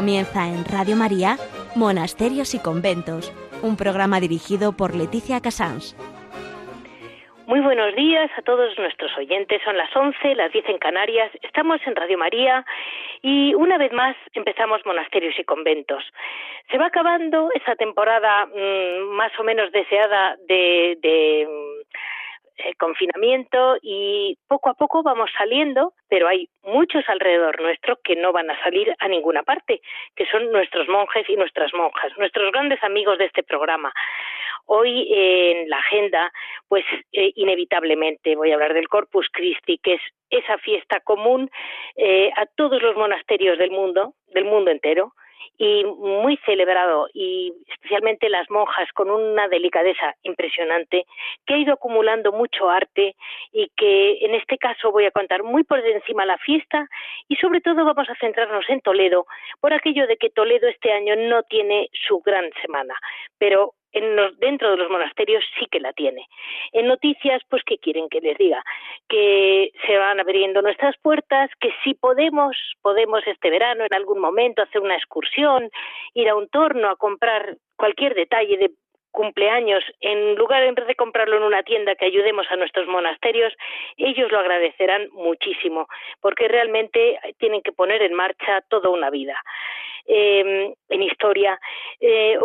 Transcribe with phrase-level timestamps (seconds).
[0.00, 1.36] Comienza en Radio María
[1.76, 3.30] Monasterios y Conventos,
[3.62, 5.94] un programa dirigido por Leticia Casans.
[7.46, 9.60] Muy buenos días a todos nuestros oyentes.
[9.62, 11.30] Son las 11, las 10 en Canarias.
[11.42, 12.64] Estamos en Radio María
[13.20, 16.02] y una vez más empezamos monasterios y conventos.
[16.70, 21.46] Se va acabando esa temporada mm, más o menos deseada de, de
[22.64, 28.32] eh, confinamiento y poco a poco vamos saliendo, pero hay muchos alrededor nuestro que no
[28.32, 29.80] van a salir a ninguna parte,
[30.14, 33.92] que son nuestros monjes y nuestras monjas, nuestros grandes amigos de este programa.
[34.66, 36.32] Hoy en la agenda,
[36.68, 41.50] pues eh, inevitablemente voy a hablar del Corpus Christi, que es esa fiesta común
[41.96, 45.12] eh, a todos los monasterios del mundo, del mundo entero,
[45.58, 51.04] y muy celebrado y especialmente las monjas con una delicadeza impresionante
[51.46, 53.14] que ha ido acumulando mucho arte
[53.52, 56.88] y que en este caso voy a contar muy por encima la fiesta
[57.28, 59.26] y sobre todo vamos a centrarnos en Toledo
[59.60, 62.94] por aquello de que Toledo este año no tiene su gran semana,
[63.38, 66.26] pero en dentro de los monasterios sí que la tiene.
[66.72, 68.62] En noticias, pues, ¿qué quieren que les diga?
[69.08, 74.62] Que se van abriendo nuestras puertas, que si podemos, podemos este verano en algún momento
[74.62, 75.70] hacer una excursión,
[76.14, 78.70] ir a un torno a comprar cualquier detalle de
[79.10, 83.52] cumpleaños, en lugar de comprarlo en una tienda que ayudemos a nuestros monasterios,
[83.96, 85.88] ellos lo agradecerán muchísimo,
[86.20, 89.42] porque realmente tienen que poner en marcha toda una vida.
[90.06, 91.58] Eh, en historia,
[92.00, 92.38] eh,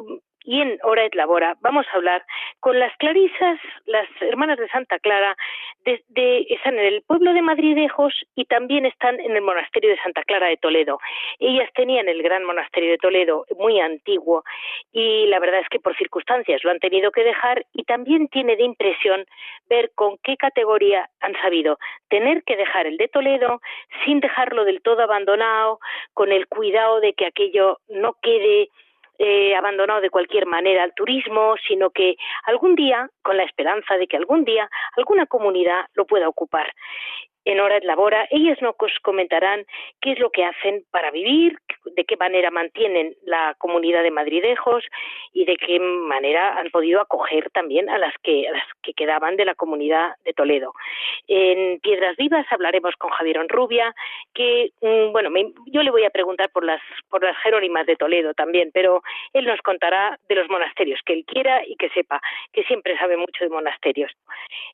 [0.45, 2.23] y en Hora et Labora vamos a hablar
[2.59, 5.35] con las clarisas, las hermanas de Santa Clara,
[5.83, 10.23] de, están en el pueblo de Madridejos y también están en el monasterio de Santa
[10.23, 10.99] Clara de Toledo.
[11.39, 14.43] Ellas tenían el gran monasterio de Toledo, muy antiguo,
[14.91, 18.55] y la verdad es que por circunstancias lo han tenido que dejar y también tiene
[18.55, 19.25] de impresión
[19.67, 21.77] ver con qué categoría han sabido
[22.09, 23.61] tener que dejar el de Toledo
[24.05, 25.79] sin dejarlo del todo abandonado,
[26.13, 28.69] con el cuidado de que aquello no quede
[29.17, 34.07] eh, abandonado de cualquier manera al turismo, sino que algún día, con la esperanza de
[34.07, 36.71] que algún día alguna comunidad lo pueda ocupar
[37.45, 38.27] en Hora de Labora.
[38.31, 39.65] Ellas nos comentarán
[40.01, 44.83] qué es lo que hacen para vivir, de qué manera mantienen la comunidad de madridejos
[45.33, 48.47] y de qué manera han podido acoger también a las que,
[48.95, 50.73] quedaban de la comunidad de Toledo.
[51.27, 53.93] En Piedras Vivas hablaremos con Javier Rubia,
[54.33, 55.29] que, mm, bueno,
[55.67, 59.01] yo le voy a preguntar por las, por Jerónimas de Toledo también, pero
[59.33, 62.21] él nos contará de los monasterios, que él quiera y que sepa,
[62.53, 64.11] que siempre sabe mucho de monasterios.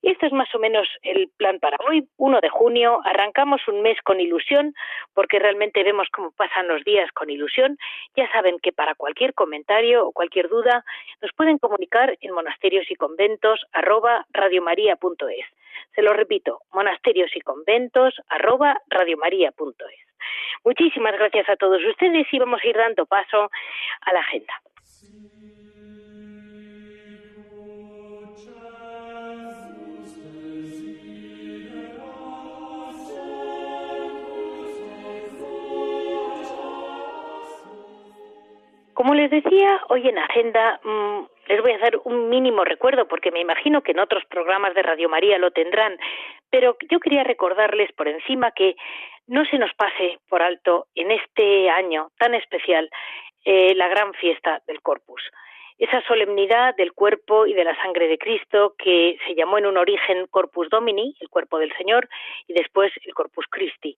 [0.02, 3.02] Este es más o menos el plan para hoy, 1 de junio.
[3.06, 4.76] Arrancamos un mes con ilusión,
[5.16, 7.76] porque realmente vemos cómo pasan los días con ilusión.
[8.16, 10.86] Ya saben que para cualquier comentario o cualquier duda
[11.24, 15.46] nos pueden comunicar en monasterios y conventos arroba radiomaria.es.
[15.96, 19.98] Se lo repito, monasterios y conventos arroba radiomaria.es.
[20.64, 23.50] Muchísimas gracias a todos ustedes y vamos a ir dando paso
[24.02, 24.54] a la agenda.
[39.12, 43.30] Como les decía, hoy en Agenda mm, les voy a dar un mínimo recuerdo porque
[43.30, 45.98] me imagino que en otros programas de Radio María lo tendrán,
[46.50, 48.78] pero yo quería recordarles por encima que
[49.28, 52.90] no se nos pase por alto en este año tan especial
[53.44, 55.22] eh, la gran fiesta del Corpus
[55.78, 59.78] esa solemnidad del cuerpo y de la sangre de Cristo que se llamó en un
[59.78, 62.08] origen Corpus Domini, el cuerpo del Señor,
[62.48, 63.98] y después el Corpus Christi.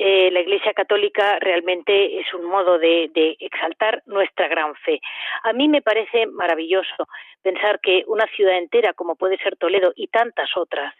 [0.00, 3.10] Eh, la Iglesia Católica realmente es un modo de,
[3.40, 5.00] exaltar nuestra gran fe.
[5.42, 7.08] A mí me parece maravilloso
[7.42, 10.94] pensar que una ciudad entera como puede ser Toledo y tantas otras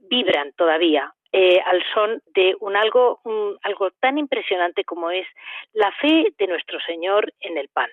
[0.00, 3.20] vibran todavía eh, al son de un algo,
[3.62, 5.26] algo tan impresionante como es
[5.72, 7.90] la fe de nuestro Señor en el pan.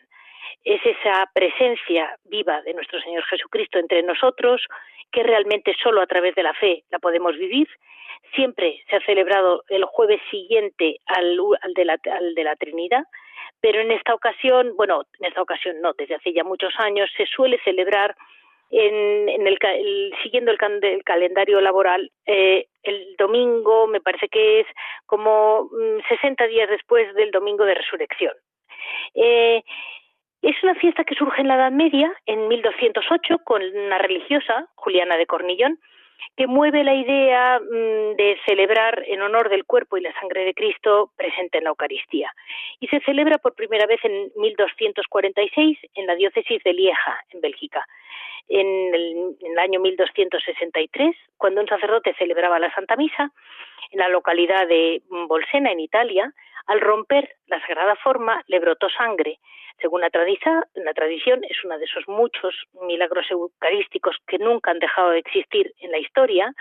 [0.63, 4.65] Es esa presencia viva de nuestro Señor Jesucristo entre nosotros
[5.11, 7.67] que realmente solo a través de la fe la podemos vivir
[8.35, 11.37] siempre se ha celebrado el jueves siguiente al,
[11.75, 11.97] de, la,
[12.35, 13.03] de la Trinidad,
[13.61, 17.25] pero en esta ocasión, bueno, en esta ocasión no, desde hace ya muchos años se
[17.25, 18.15] suele celebrar
[18.71, 24.67] en, el, siguiendo el, calendario laboral eh, el domingo, me parece que es
[25.05, 25.69] como
[26.07, 28.33] 60 mm, días después del domingo de resurrección.
[29.15, 29.63] Eh,
[30.41, 35.17] es una fiesta que surge en la Edad Media, en 1208, con una religiosa, Juliana
[35.17, 35.79] de Cornillón,
[36.35, 40.53] que mueve la idea mm, de celebrar en honor del cuerpo y la sangre de
[40.53, 42.33] Cristo presente en la Eucaristía.
[42.79, 47.85] Y se celebra por primera vez en 1246 en la diócesis de Lieja, en Bélgica.
[48.47, 53.31] En el, en el año 1263, cuando un sacerdote celebraba la Santa Misa,
[53.91, 56.33] en la localidad de Bolsena, en Italia,
[56.69, 59.39] Al romper la sagrada forma le brotó sangre.
[59.81, 65.17] Según la, tradición, es uno de esos muchos milagros eucarísticos que nunca han dejado de
[65.17, 66.53] existir en la historia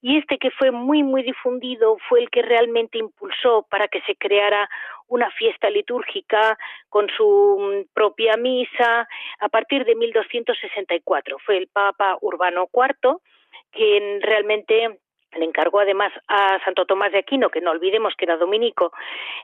[0.00, 4.16] y este que fue muy muy difundido fue el que realmente impulsó para que se
[4.16, 4.66] creara
[5.08, 6.56] una fiesta litúrgica
[6.88, 9.06] con su mm, propia misa
[9.40, 13.18] a partir de 1264 fue el Papa Urbano IV
[13.72, 15.00] quien realmente
[15.36, 18.92] le encargó además a Santo Tomás de Aquino, que no olvidemos que era dominico,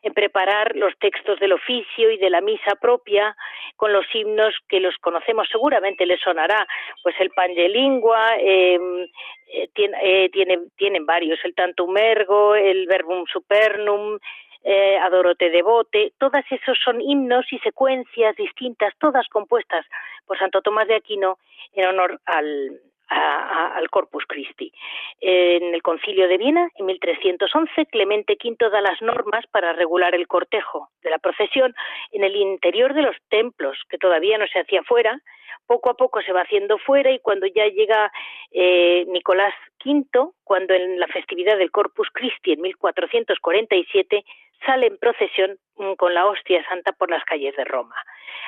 [0.03, 3.37] en preparar los textos del oficio y de la misa propia
[3.77, 6.67] con los himnos que los conocemos, seguramente les sonará,
[7.03, 9.07] pues el Pangelingua, em,
[9.49, 14.19] eh, tiene, eh, tiene, tienen varios, el Tantum Ergo, el Verbum Supernum,
[14.65, 19.87] eh, Adorote Devote, todas esos son himnos y secuencias distintas, todas compuestas
[20.27, 21.39] por Santo Tomás de Aquino
[21.75, 24.73] en honor al, al Corpus Christi.
[25.21, 30.27] En el Concilio de Viena, en 1311, Clemente V da las normas para regular el
[30.27, 31.75] cortejo de la procesión
[32.13, 35.21] en el interior de los templos, que todavía no se hacía fuera.
[35.67, 38.13] Poco a poco se va haciendo fuera y cuando ya llega
[38.53, 39.55] eh, Nicolás
[39.85, 44.25] V, cuando en la festividad del Corpus Christi en 1447
[44.65, 45.59] sale en procesión
[45.97, 47.97] con la hostia santa por las calles de Roma.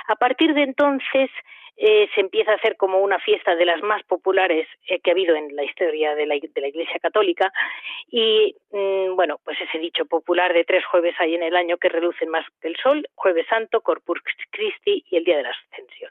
[0.08, 1.30] A partir de entonces
[1.76, 5.12] eh, se empieza a hacer como una fiesta de las más populares eh, que ha
[5.12, 7.52] habido en la historia de la, Iglesia Católica
[8.10, 11.88] y mm, bueno, pues ese dicho popular de tres jueves hay en el año que
[11.88, 14.18] relucen más que el sol, Jueves Santo, Corpus
[14.50, 16.10] Christi y el Día de la Ascensión.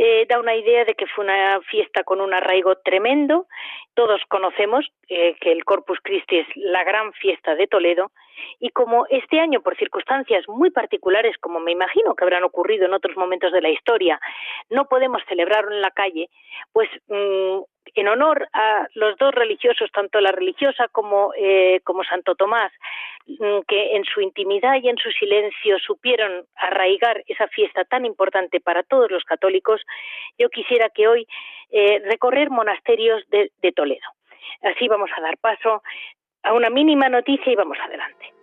[0.00, 3.48] Eh, da una idea de que fue una fiesta con un arraigo tremendo.
[3.94, 8.12] Todos conocemos eh, que el Corpus Christi es la gran fiesta de Toledo
[8.60, 12.94] y como este año, por circunstancias muy particulares, como me imagino que habrán ocurrido en
[12.94, 14.20] otros momentos de la historia,
[14.70, 16.28] no podemos celebrarlo en la calle,
[16.72, 17.58] pues mm,
[17.94, 22.72] en honor a los dos religiosos, tanto la religiosa como, eh, como Santo Tomás,
[23.26, 28.60] mm, que en su intimidad y en su silencio supieron arraigar esa fiesta tan importante
[28.60, 29.80] para todos los católicos,
[30.38, 31.26] yo quisiera que hoy
[31.70, 34.06] eh, recorrer monasterios de Toledo.
[34.62, 35.82] Así vamos a dar paso
[36.42, 38.37] a una mínima noticia y vamos adelante.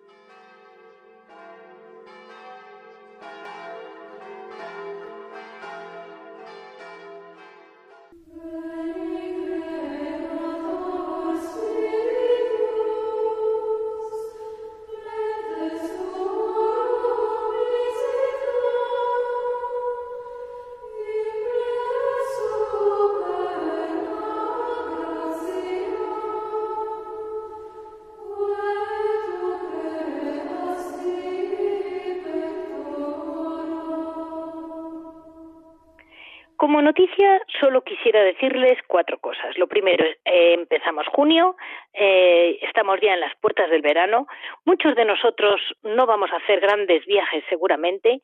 [36.65, 39.55] Como noticia, solo quisiera decirles cuatro cosas.
[39.55, 41.55] Lo primero, eh, empezamos junio,
[41.93, 44.25] eh, estamos ya en las puertas del verano.
[44.65, 48.19] Muchos de nosotros no vamos a hacer grandes viajes seguramente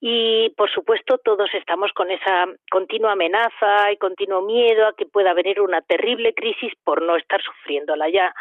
[0.00, 5.34] y, por supuesto, todos estamos con esa continua amenaza y continuo miedo a que pueda
[5.34, 8.32] venir una terrible crisis por no estar sufriéndola ya.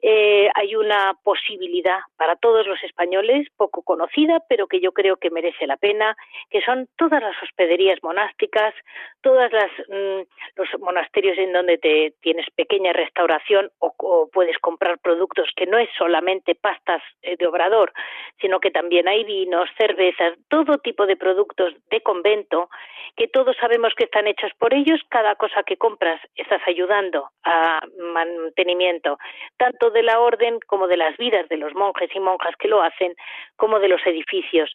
[0.00, 5.30] Eh, hay una posibilidad para todos los españoles, poco conocida, pero que yo creo que
[5.30, 6.16] merece la pena,
[6.50, 8.74] que son todas las hospederías monásticas,
[9.22, 10.22] todas las mm,
[10.56, 15.88] los monasterios en donde te tienes pequeña restauración o, puedes comprar productos que no es
[15.98, 17.92] solamente pastas eh, de obrador,
[18.40, 22.70] sino que también hay vinos, cervezas, todo tipo de productos de convento
[23.16, 25.00] que todos sabemos que están hechos por ellos.
[25.08, 29.18] Cada cosa que compras estás ayudando a mantenimiento
[29.56, 32.82] tanto de la orden como de las vidas de los monjes y monjas que lo
[32.82, 33.14] hacen,
[33.56, 34.72] como de los edificios.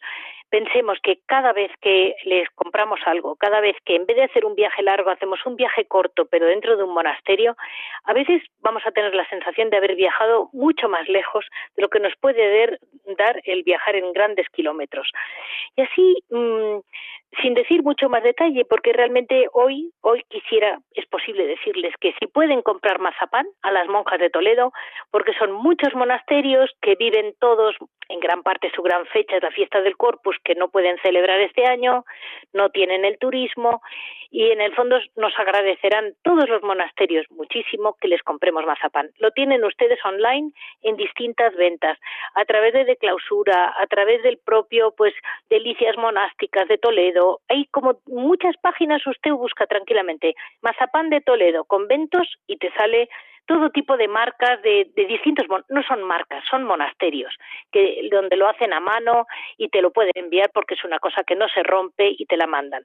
[0.50, 4.44] Pensemos que cada vez que les compramos algo, cada vez que en vez de hacer
[4.44, 7.56] un viaje largo hacemos un viaje corto, pero dentro de un monasterio,
[8.04, 11.44] a veces vamos a tener la sensación de haber viajado mucho más lejos
[11.76, 12.78] de lo que nos puede
[13.18, 15.10] dar el viajar en grandes kilómetros.
[15.76, 16.78] Y así, mm,
[17.42, 22.26] sin decir mucho más detalle, porque realmente hoy, hoy quisiera, es posible decirles que si
[22.26, 24.72] pueden comprar mazapán a las monjas de Toledo,
[25.10, 27.74] porque son muchos monasterios que viven todos,
[28.08, 31.40] en gran parte su gran fecha es la fiesta del Corpus, que no pueden celebrar
[31.40, 32.04] este año,
[32.52, 33.82] no tienen el turismo,
[34.34, 39.10] y en el fondo nos agradecerán todos los monasterios muchísimo que les compremos mazapán.
[39.18, 40.50] Lo tienen ustedes online
[40.82, 41.96] en distintas ventas,
[42.34, 45.14] a través de, de clausura, a través del propio, pues,
[45.50, 52.26] delicias monásticas de Toledo, hay como muchas páginas, usted busca tranquilamente Mazapán de Toledo, conventos,
[52.48, 53.08] y te sale
[53.46, 57.34] todo tipo de marcas de, distintos, no son marcas, son monasterios,
[57.72, 59.26] que donde lo hacen a mano
[59.58, 62.36] y te lo pueden enviar porque es una cosa que no se rompe y te
[62.36, 62.84] la mandan.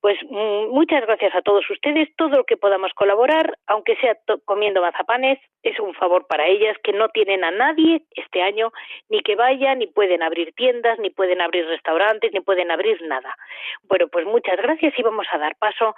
[0.00, 4.80] Pues mm, muchas gracias a todos ustedes, todo lo que podamos colaborar, aunque sea comiendo
[4.80, 8.72] mazapanes, es un favor para ellas que no tienen a nadie este año,
[9.08, 13.36] ni que vayan, ni pueden abrir tiendas, ni pueden abrir restaurantes, ni pueden abrir nada.
[13.82, 15.94] Bueno, pues muchas gracias y vamos a dar paso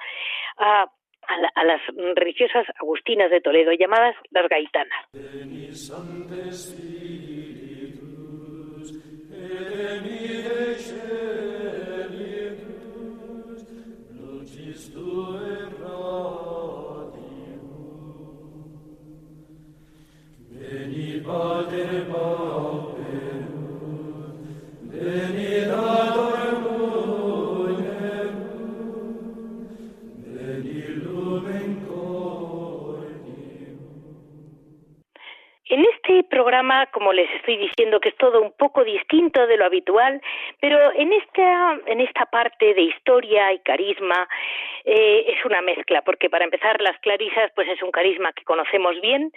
[0.57, 0.87] a
[1.29, 1.81] a, las
[2.17, 5.07] religiosas agustinas de Toledo, llamadas las gaitanas.
[5.15, 5.51] En
[36.21, 40.21] este programa, como les estoy diciendo, que es todo un poco distinto de lo habitual,
[40.61, 44.29] pero en esta, en esta parte de historia y carisma
[44.85, 49.01] eh, es una mezcla, porque para empezar las clarisas, pues es un carisma que conocemos
[49.01, 49.33] bien,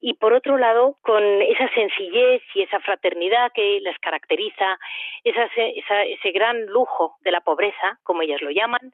[0.00, 4.78] y por otro lado, con esa sencillez y esa fraternidad que las caracteriza,
[5.22, 8.92] esa, ese gran lujo de la pobreza, como ellas lo llaman,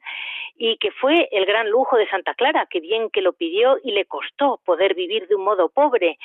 [0.57, 3.91] y que fue el gran lujo de Santa Clara, que bien que lo pidió y
[3.91, 6.19] le costó poder vivir de un modo pobre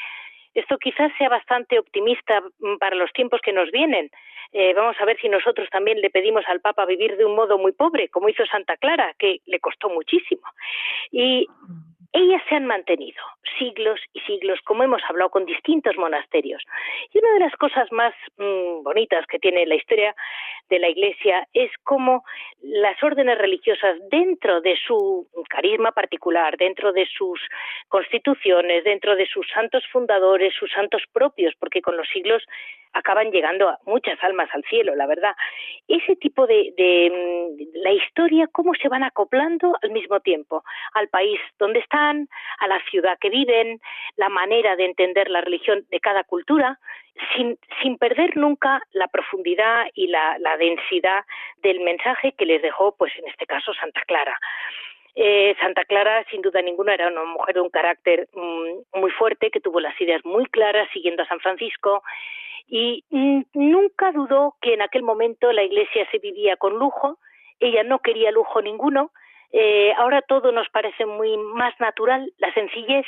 [0.54, 4.11] esto quizás sea bastante optimista mm, para los tiempos que nos vienen.
[4.52, 7.58] Eh, vamos a ver si nosotros también le pedimos al Papa vivir de un modo
[7.58, 10.42] muy pobre, como hizo Santa Clara, que le costó muchísimo.
[11.11, 11.49] Y
[12.14, 13.21] ellas se han mantenido
[13.59, 16.62] siglos y siglos, como hemos hablado con distintos monasterios.
[17.12, 20.14] Y una de las cosas más mm, bonitas que tiene la historia
[20.68, 22.25] de la Iglesia es cómo
[22.62, 27.40] las órdenes religiosas, dentro de su carisma particular, dentro de sus
[27.88, 32.42] constituciones, dentro de sus santos fundadores, sus santos propios, porque con los siglos
[32.94, 35.35] acaban llegando muchas almas al cielo, la verdad.
[35.88, 36.73] Ese tipo de,
[37.11, 40.62] mm, la historia, cómo se van acoplando al mismo tiempo
[40.94, 41.80] al país donde
[42.11, 43.80] a la ciudad que viven,
[44.16, 46.78] la manera de entender la religión de cada cultura,
[47.34, 51.25] sin, sin perder nunca la profundidad y la, densidad
[51.62, 54.38] del mensaje que les dejó, pues en este caso, Santa Clara.
[55.16, 59.50] Eh, Santa Clara, sin duda ninguna, era una mujer de un carácter mm, muy fuerte,
[59.50, 62.02] que tuvo las ideas muy claras siguiendo a San Francisco
[62.66, 63.04] y
[63.52, 67.18] nunca dudó que en aquel momento la Iglesia se vivía con lujo,
[67.61, 69.12] ella no quería lujo ninguno,
[69.56, 73.06] eh, ahora todo nos parece muy más natural, la sencillez,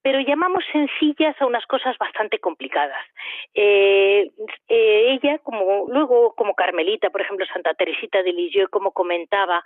[0.00, 3.04] pero llamamos sencillas a unas cosas bastante complicadas.
[3.52, 4.30] Eh,
[4.68, 9.64] ella, como luego como Carmelita, por ejemplo, Santa Teresita de Lisieux, como comentaba,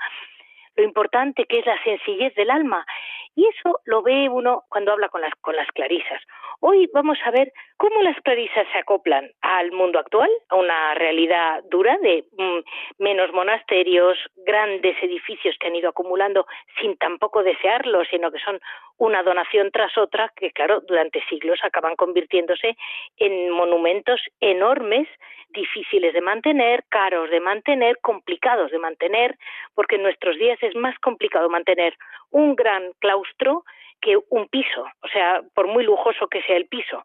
[0.75, 2.87] lo importante que es la sencillez del alma.
[3.35, 5.33] Y eso lo ve uno cuando habla con las,
[5.73, 6.21] clarisas.
[6.61, 11.63] Hoy vamos a ver cómo las clarisas se acoplan al mundo actual, a una realidad
[11.71, 16.47] dura de mm, menos monasterios, grandes edificios que han ido acumulando
[16.81, 18.61] sin tampoco desearlo, sino que son
[18.99, 22.77] una donación tras otra que, claro, durante siglos acaban convirtiéndose
[23.17, 25.09] en monumentos enormes
[25.49, 29.37] difíciles de mantener, caros de mantener, complicados de mantener,
[29.75, 31.95] porque en nuestros días es más complicado mantener
[32.31, 33.65] un gran claustro claustro
[34.03, 37.05] que un piso, o sea, por muy lujoso que sea el piso.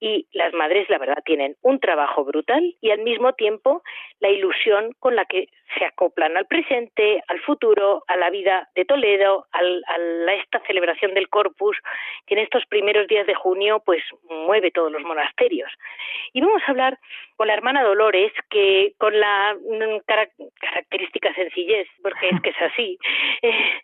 [0.00, 3.82] Y las madres, la verdad, tienen un trabajo brutal y al mismo tiempo
[4.18, 8.84] la ilusión con la que se acoplan al presente, al futuro, a la vida de
[8.84, 11.76] Toledo, a esta celebración del Corpus,
[12.26, 15.70] que en estos primeros días de junio, pues mueve todos los monasterios.
[16.32, 16.98] Y vamos a hablar
[17.36, 20.00] con la hermana Dolores, que con la mm,
[20.60, 22.98] característica sencillez, porque es que es así,
[23.42, 23.80] eh,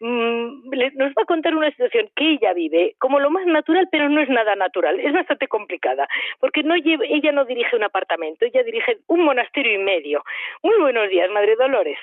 [0.00, 4.08] mm, nos va a contar una situación que ella vive como lo más natural, pero
[4.08, 8.62] no es nada natural, es bastante complicada, porque no ella no dirige un apartamento, ella
[8.62, 10.22] dirige un monasterio y medio.
[10.62, 11.98] Muy buenos días, Madre Dolores.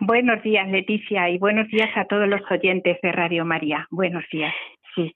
[0.00, 3.86] Buenos días, Leticia, y buenos días a todos los oyentes de Radio María.
[3.90, 4.54] Buenos días.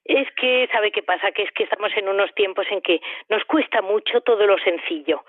[0.05, 1.31] Es que, ¿sabe qué pasa?
[1.31, 5.23] Que es que estamos en unos tiempos en que nos cuesta mucho todo lo sencillo.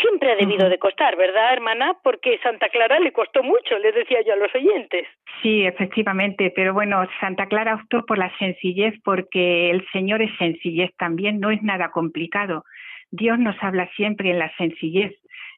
[0.00, 1.98] Siempre ha debido de costar, ¿verdad, hermana?
[2.02, 5.06] Porque Santa Clara le costó mucho, les decía yo a los oyentes.
[5.42, 10.90] Sí, efectivamente, pero bueno, Santa Clara optó por la sencillez porque el Señor es sencillez
[10.96, 12.64] también, no es nada complicado.
[13.10, 15.12] Dios nos habla siempre en la sencillez.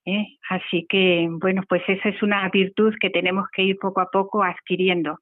[0.04, 0.26] ¿eh?
[0.48, 4.42] Así que, bueno, pues esa es una virtud que tenemos que ir poco a poco
[4.42, 5.18] adquiriendo.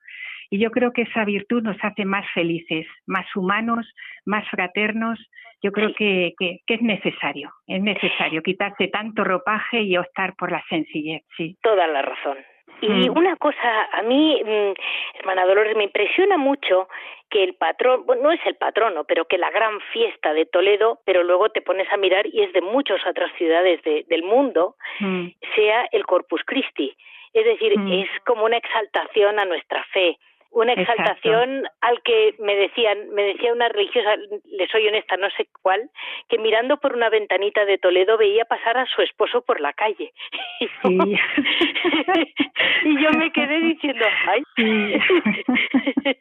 [0.53, 3.91] Y yo creo que esa virtud nos hace más felices, más humanos,
[4.27, 5.19] más fraternos.
[5.63, 10.63] Yo creo que, que, es necesario, es necesario quitarse tanto ropaje y optar por la
[10.69, 11.57] sencillez, sí.
[11.63, 12.37] Toda la razón.
[12.83, 13.17] Y mm.
[13.17, 14.75] una cosa, a mí, mm,
[15.21, 16.87] hermana Dolores, me impresiona mucho
[17.31, 21.01] que el patrón, bueno, no es el patrono, pero que la gran fiesta de Toledo,
[21.07, 25.29] pero luego te pones a mirar y es de muchas otras ciudades del mundo, mm.
[25.55, 26.95] sea el Corpus Christi.
[27.33, 30.19] Es decir, es como una exaltación a nuestra fe
[30.53, 35.49] una exaltación al que me decían, me decía una religiosa, le soy honesta, no sé
[35.63, 35.91] cuál,
[36.29, 40.13] que mirando por una ventanita de Toledo veía pasar a su esposo por la calle.
[42.85, 44.43] Y, yo, me quedé diciendo, ay.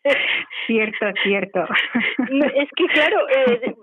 [0.67, 1.65] cierto, cierto.
[2.31, 3.75] Es que claro, eh,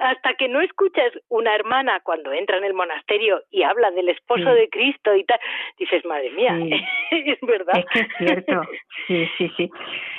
[0.00, 4.54] hasta que no escuchas una hermana cuando entra en el monasterio y habla del esposo
[4.54, 5.40] de Cristo y tal,
[5.78, 6.56] dices, madre mía,
[7.10, 7.78] es verdad.
[7.78, 8.62] Es que es cierto,
[9.06, 9.70] sí, sí, sí.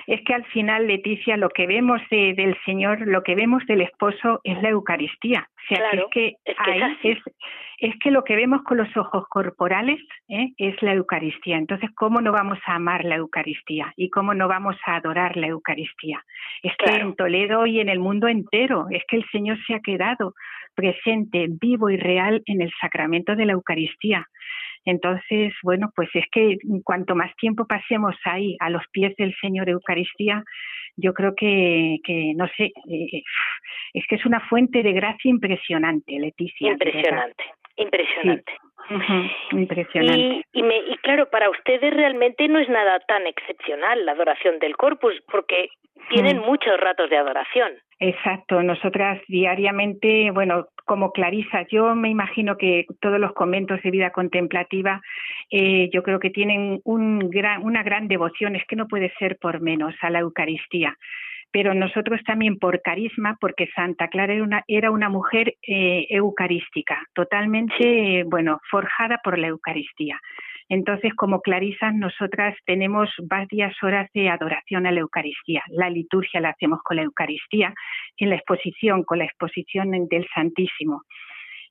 [0.08, 4.42] Es que al final, Leticia, lo que vemos del Señor, lo que vemos del esposo
[4.44, 5.50] es la Eucaristía.
[5.64, 6.36] O sea, es que,
[7.04, 7.18] es,
[7.78, 10.52] es, que lo que vemos con los ojos corporales ¿eh?
[10.58, 11.58] es la Eucaristía.
[11.58, 13.94] Entonces, ¿cómo no vamos a amar la Eucaristía?
[13.96, 16.24] ¿Y cómo no vamos a adorar la Eucaristía?
[16.62, 19.80] Es que en Toledo y en el mundo entero, es que el Señor se ha
[19.80, 20.34] quedado
[20.76, 24.28] presente, vivo y real en el sacramento de la Eucaristía.
[24.86, 29.70] Entonces, bueno, pues es que cuanto más tiempo pasemos ahí a los pies del Señor
[29.70, 30.44] Eucaristía,
[30.96, 33.24] yo creo que, que no sé, eh,
[33.94, 36.72] es que es una fuente de gracia impresionante, Leticia.
[36.72, 37.44] Impresionante,
[37.76, 38.52] impresionante.
[39.52, 40.46] impresionante.
[40.52, 44.76] Y, me, y claro, para ustedes realmente no es nada tan excepcional la adoración del
[44.76, 45.70] corpus, porque
[46.10, 47.74] tienen muchos ratos de adoración.
[48.00, 54.12] Exacto, nosotras diariamente, bueno, como Clarisa, yo me imagino que todos los conventos de vida
[54.12, 55.02] contemplativa,
[55.50, 59.38] eh, yo creo que tienen un gran, una gran devoción, es que no puede ser
[59.38, 60.98] por menos a la Eucaristía.
[61.54, 64.34] Pero nosotros también por carisma, porque Santa Clara
[64.68, 70.20] era una, mujer eh, eucarística, totalmente, bueno, forjada por la Eucaristía.
[70.70, 75.62] Entonces, como clarisas, nosotras tenemos varias horas de adoración a la Eucaristía.
[75.70, 77.74] La liturgia la hacemos con la Eucaristía,
[78.18, 81.04] en la exposición, con la exposición del Santísimo.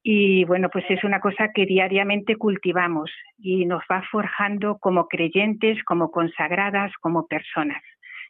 [0.04, 5.82] Y bueno, pues es una cosa que diariamente cultivamos y nos va forjando como creyentes,
[5.84, 7.82] como consagradas, como personas.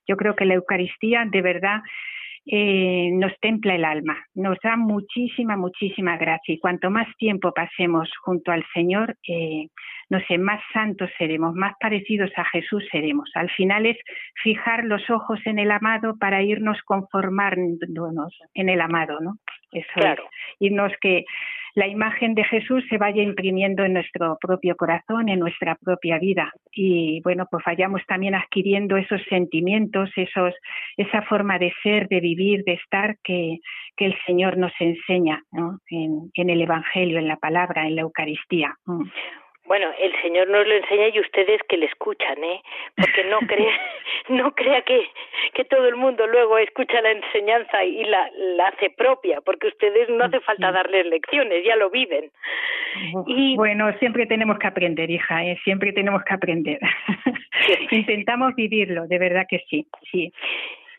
[0.06, 1.80] Yo creo que la Eucaristía de verdad
[2.44, 8.10] eh, nos templa el alma, nos da muchísima, muchísima gracia y cuanto más tiempo pasemos
[8.24, 9.68] junto al Señor, eh,
[10.10, 13.30] no sé, más santos seremos, más parecidos a Jesús seremos.
[13.34, 13.96] Al final es
[14.42, 19.38] fijar los ojos en el amado para irnos conformándonos en el amado, ¿no?
[19.70, 20.24] Eso claro.
[20.24, 20.56] es.
[20.58, 21.24] Irnos que
[21.74, 26.52] la imagen de Jesús se vaya imprimiendo en nuestro propio corazón, en nuestra propia vida.
[26.70, 30.54] Y bueno, pues vayamos también adquiriendo esos sentimientos, esos,
[30.96, 33.58] esa forma de ser, de vivir, de estar que,
[33.96, 35.42] que el Señor nos enseña
[35.88, 38.76] en, en, el Evangelio, en la palabra, en la Eucaristía.
[39.64, 42.62] Bueno, el Señor nos lo enseña y ustedes que le escuchan, ¿eh?
[42.96, 43.80] Porque no crea,
[44.28, 45.08] no crea que,
[45.54, 50.08] que todo el mundo luego escucha la enseñanza y la, la hace propia, porque ustedes
[50.08, 52.30] no hace falta darles lecciones, ya lo viven.
[53.26, 55.58] Y bueno, siempre tenemos que aprender, hija, ¿eh?
[55.64, 56.78] Siempre tenemos que aprender.
[57.90, 60.32] Intentamos vivirlo, de verdad que sí, sí.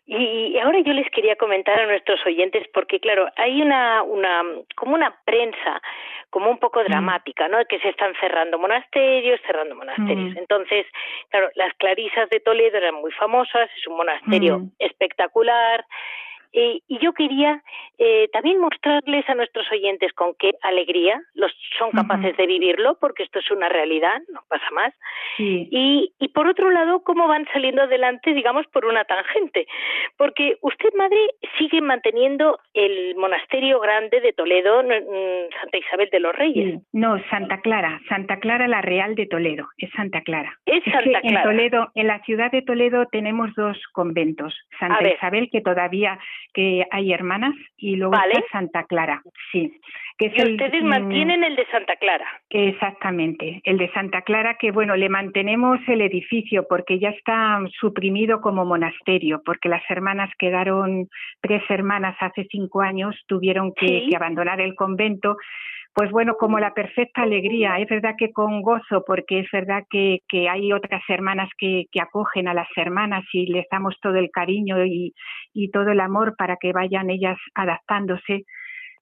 [0.06, 4.44] Y ahora yo les quería comentar a nuestros oyentes, porque claro, hay una, una,
[4.76, 5.82] como una prensa,
[6.30, 6.86] como un poco mm.
[6.86, 7.64] dramática, ¿no?
[7.66, 10.34] Que se están cerrando monasterios, cerrando monasterios.
[10.34, 10.38] Mm.
[10.40, 10.86] Entonces,
[11.30, 14.72] claro, las clarisas de Toledo eran muy famosas, es un monasterio mm.
[14.80, 15.86] espectacular,
[16.54, 17.64] eh, y yo quería
[17.98, 23.24] eh, también mostrarles a nuestros oyentes con qué alegría los son capaces de vivirlo, porque
[23.24, 24.94] esto es una realidad, no pasa más.
[25.38, 29.66] Y, y por otro lado, cómo van saliendo adelante, digamos, por una tangente.
[30.18, 31.18] Porque usted, madre,
[31.58, 36.82] sigue manteniendo el monasterio grande de Toledo, Santa Isabel de los Reyes.
[36.92, 40.60] No, Santa Clara, Santa Clara la Real de Toledo, es Santa Clara.
[40.66, 41.42] Es Santa Clara.
[41.42, 46.20] En Toledo, en la ciudad de Toledo tenemos dos conventos, Santa Isabel, que todavía
[46.54, 49.80] que hay hermanas y luego está Santa Clara, sí.
[50.18, 52.28] Que y ustedes mantienen el de Santa Clara.
[52.50, 58.42] Exactamente, el de Santa Clara que bueno, le mantenemos el edificio porque ya está suprimido
[58.42, 61.10] como monasterio, porque las hermanas quedaron,
[61.42, 65.38] tres hermanas hace cinco años, tuvieron que abandonar el convento
[65.94, 67.78] pues bueno, como la perfecta alegría.
[67.78, 72.02] Es verdad que con gozo, porque es verdad que, que hay otras hermanas que, que,
[72.02, 75.14] acogen a las hermanas y les damos todo el cariño y,
[75.54, 78.46] y todo el amor para que vayan ellas adaptándose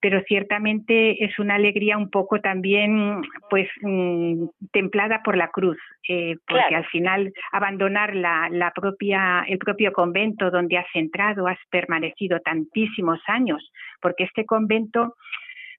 [0.02, 5.78] pero ciertamente es una alegría un poco también pues mm, templada por la cruz
[6.10, 11.60] eh, porque al final abandonar la, la propia el propio convento donde has entrado has
[11.70, 15.16] permanecido tantísimos años porque este convento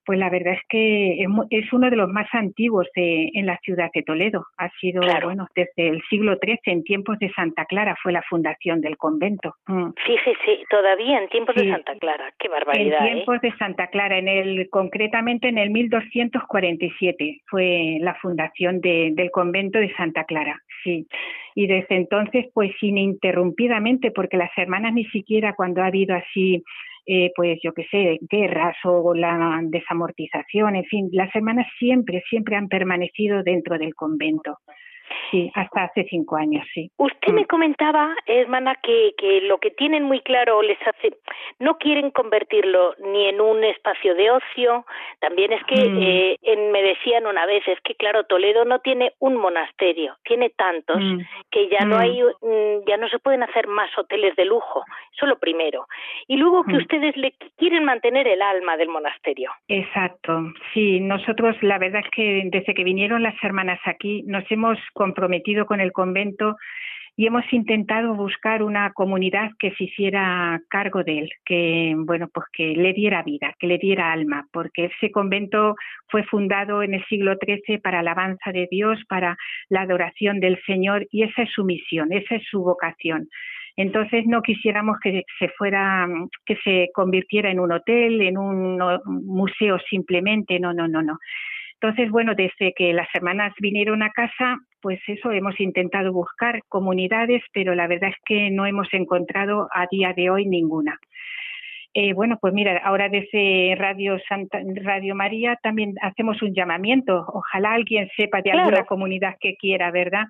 [0.05, 4.03] Pues la verdad es que es, uno de los más antiguos en la ciudad de
[4.03, 4.45] Toledo.
[4.57, 8.81] Ha sido, bueno, desde el siglo XIII, en tiempos de Santa Clara, fue la fundación
[8.81, 9.55] del convento.
[9.67, 9.91] Mm.
[10.05, 13.01] Fíjese, todavía en tiempos de Santa Clara, qué barbaridad.
[13.01, 13.13] En ¿eh?
[13.15, 19.79] tiempos de Santa Clara, en el, concretamente en el 1247, fue la fundación del convento
[19.79, 21.07] de Santa Clara, sí.
[21.55, 26.63] Y desde entonces, pues ininterrumpidamente, porque las hermanas ni siquiera cuando ha habido así
[27.07, 32.57] eh, pues yo qué sé, guerras o la desamortización, en fin, las hermanas siempre, siempre
[32.57, 34.59] han permanecido dentro del convento.
[35.31, 36.91] Sí, hasta hace cinco años, sí.
[36.97, 37.47] Usted me mm.
[37.47, 41.17] comentaba, hermana, que, que lo que tienen muy claro les hace,
[41.59, 44.85] no quieren convertirlo ni en un espacio de ocio,
[45.21, 45.99] también es que mm.
[46.03, 50.51] eh, en, me decían una vez, es que claro, Toledo no tiene un monasterio, tiene
[50.51, 51.21] tantos mm.
[51.51, 52.21] que ya no hay,
[52.87, 54.85] ya no se pueden hacer más hoteles de lujo,
[55.17, 55.87] eso lo primero.
[56.27, 59.51] Y luego que ustedes le quieren mantener el alma del monasterio.
[59.69, 64.79] Exacto, sí, nosotros la verdad es que desde que vinieron las hermanas aquí nos hemos
[65.03, 66.57] comprometido con el convento
[67.17, 72.47] y hemos intentado buscar una comunidad que se hiciera cargo de él, que bueno, pues
[72.53, 75.75] que le diera vida, que le diera alma, porque ese convento
[76.09, 79.37] fue fundado en el siglo XIII para alabanza de Dios, para
[79.69, 83.29] la adoración del Señor y esa es su misión, esa es su vocación.
[83.77, 86.09] Entonces no quisiéramos que se fuera,
[86.47, 91.19] que se convirtiera en un hotel, en un museo simplemente, no, no, no, no.
[91.83, 97.43] Entonces, bueno, desde que las hermanas vinieron a casa, pues eso, hemos intentado buscar comunidades,
[97.53, 100.97] pero la verdad es que no hemos encontrado a día de hoy ninguna.
[101.93, 107.27] Eh, bueno, pues mira, ahora desde Radio Santa, Radio María también hacemos un llamamiento.
[107.27, 110.27] Ojalá alguien sepa de alguna comunidad que quiera, ¿verdad?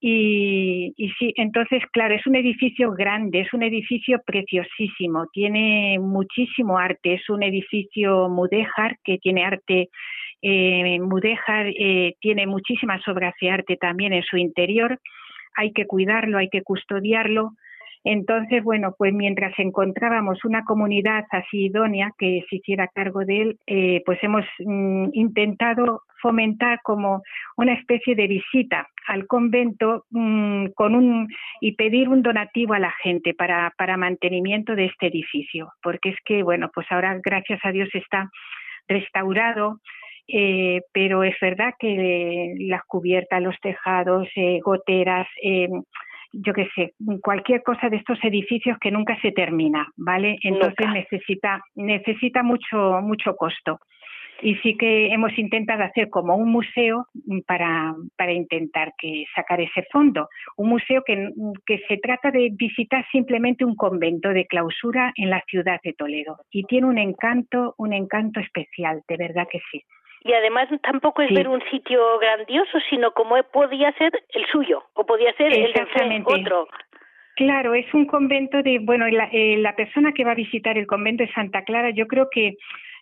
[0.00, 6.78] Y, y, sí, entonces, claro, es un edificio grande, es un edificio preciosísimo, tiene muchísimo
[6.78, 9.90] arte, es un edificio mudéjar que tiene arte
[10.42, 14.98] eh, eh, tiene muchísimas obras de arte también en su interior.
[15.56, 17.52] Hay que cuidarlo, hay que custodiarlo.
[18.04, 23.58] Entonces, bueno, pues mientras encontrábamos una comunidad así idónea que se hiciera cargo de él,
[23.66, 27.22] eh, pues hemos mm, intentado fomentar como
[27.56, 31.28] una especie de visita al convento mm, con un
[31.60, 36.42] y pedir un donativo a la gente para mantenimiento de este edificio, porque es que,
[36.42, 38.30] bueno, pues ahora gracias a Dios está
[38.88, 39.80] restaurado,
[40.28, 45.68] eh, pero es verdad que las cubiertas, los tejados, eh, goteras, eh,
[46.32, 50.38] yo qué sé, cualquier cosa de estos edificios que nunca se termina, ¿vale?
[50.42, 53.80] Entonces necesita necesita mucho mucho costo.
[54.40, 57.06] Y sí que hemos intentado hacer como un museo
[57.44, 60.28] para, para intentar que sacar ese fondo.
[60.56, 61.30] Un museo que,
[61.66, 66.36] que se trata de visitar simplemente un convento de clausura en la ciudad de Toledo.
[66.52, 69.82] Y tiene un encanto, un encanto especial, de verdad que sí
[70.24, 75.06] y además tampoco es ver un sitio grandioso, sino como podía ser el suyo o
[75.06, 76.68] podía ser el de otro.
[77.36, 80.88] Claro, es un convento de, bueno, la, eh, la persona que va a visitar el
[80.88, 82.56] convento de Santa Clara, yo creo que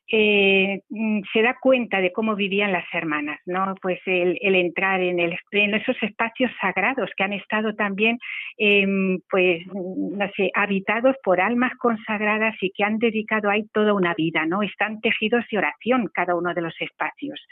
[0.09, 3.75] eh, mm, se da cuenta de cómo vivían las hermanas, ¿no?
[3.83, 8.19] Pues el, entrar en, el, esos espacios sagrados que han estado también,
[8.57, 14.15] em, pues, no sé, habitados por almas consagradas y que han dedicado ahí toda una
[14.15, 14.63] vida, ¿no?
[14.63, 17.45] Están tejidos de oración cada uno de los espacios.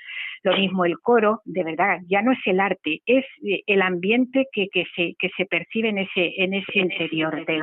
[0.42, 4.46] Lo mismo el coro, de verdad, ya no es el arte, es eh, el ambiente
[4.52, 7.62] que, que, se, que se percibe en ese, en ese interior de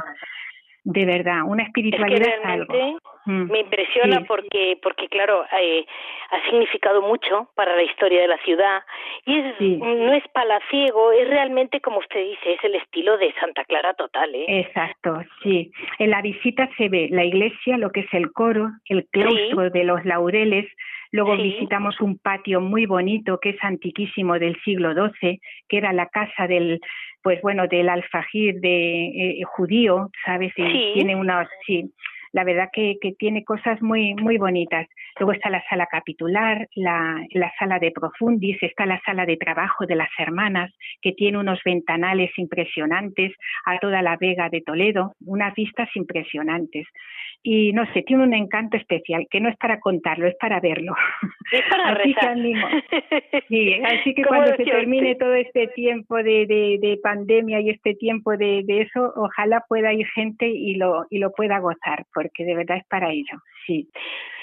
[0.84, 3.00] de verdad, una espiritualidad es algo.
[3.26, 3.52] Mm.
[3.52, 5.86] Me impresiona porque, porque claro, eh,
[6.32, 8.82] ha significado mucho para la historia de la ciudad
[9.26, 13.64] y es, no es palaciego, es realmente como usted dice, es el estilo de Santa
[13.66, 14.34] Clara total.
[14.34, 14.46] ¿eh?
[14.48, 15.72] Exacto, sí.
[16.00, 19.84] En la visita se ve la iglesia, lo que es el coro, el claustro de
[19.84, 20.66] los laureles,
[21.12, 26.08] Luego visitamos un patio muy bonito que es antiquísimo del siglo XII, que era la
[26.08, 26.80] casa del,
[27.22, 30.54] pues bueno, del alfajir de eh, judío, ¿sabes?
[30.56, 31.92] Y tiene unos, sí,
[32.34, 34.88] la verdad que, que, tiene cosas muy, muy bonitas.
[35.20, 39.86] Luego está la sala capitular, la, la, sala de profundis, está la sala de trabajo
[39.86, 43.34] de las hermanas, que tiene unos ventanales impresionantes
[43.66, 46.88] a toda la vega de Toledo, unas vistas impresionantes
[47.44, 50.94] y no sé, tiene un encanto especial, que no es para contarlo, es para verlo.
[51.52, 56.78] Es para así Que Sí, así que cuando se termine todo este tiempo de, de,
[56.80, 61.18] de pandemia y este tiempo de, de, eso, ojalá pueda ir gente y lo, y
[61.18, 63.90] lo pueda gozar, porque de verdad es para ello, sí.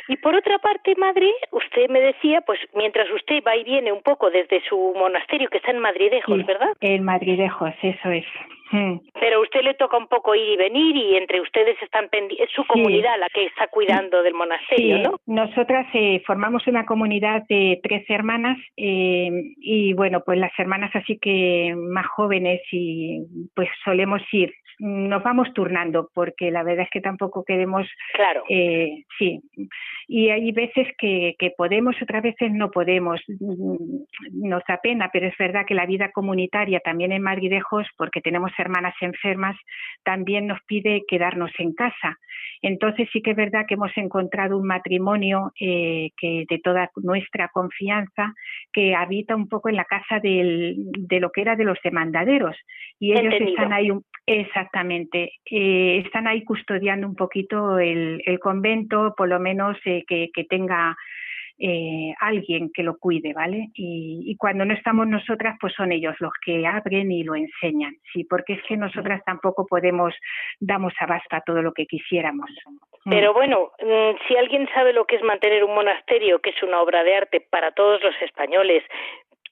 [0.09, 4.03] Y por otra parte, madre, usted me decía, pues mientras usted va y viene un
[4.03, 6.71] poco desde su monasterio que está en Madridejos, ¿verdad?
[6.81, 8.25] En Madridejos, eso es.
[8.71, 12.51] Pero a usted le toca un poco ir y venir y entre ustedes están es
[12.55, 15.03] su comunidad la que está cuidando del monasterio, sí.
[15.03, 15.21] ¿no?
[15.27, 21.19] Nosotras eh, formamos una comunidad de tres hermanas eh, y bueno, pues las hermanas así
[21.19, 23.21] que más jóvenes y
[23.55, 24.53] pues solemos ir.
[24.81, 28.45] Nos vamos turnando porque la verdad es que tampoco queremos claro.
[28.49, 29.41] eh, sí.
[30.07, 33.21] Y hay veces que, que podemos otras veces no podemos.
[34.33, 38.53] Nos da pena pero es verdad que la vida comunitaria también en Madridejos porque tenemos
[38.59, 39.57] hermanas enfermas
[40.03, 42.19] también nos pide quedarnos en casa.
[42.63, 47.49] Entonces sí que es verdad que hemos encontrado un matrimonio eh, que de toda nuestra
[47.49, 48.35] confianza
[48.73, 52.57] que habita un poco en la casa del, de lo que era de los demandaderos.
[52.99, 53.91] Y ellos están ahí
[54.27, 60.29] exactamente eh, están ahí custodiando un poquito el, el convento por lo menos eh, que,
[60.35, 60.97] que tenga
[61.61, 63.71] eh, alguien que lo cuide, ¿vale?
[63.75, 67.97] Y, y, cuando no estamos nosotras, pues son ellos los que abren y lo enseñan,
[68.13, 70.15] sí, porque es que nosotras tampoco podemos,
[70.61, 72.49] damos abasto a todo lo que quisiéramos.
[73.05, 73.11] Mm.
[73.11, 76.81] Pero bueno, mm, si alguien sabe lo que es mantener un monasterio, que es una
[76.81, 78.85] obra de arte para todos los españoles,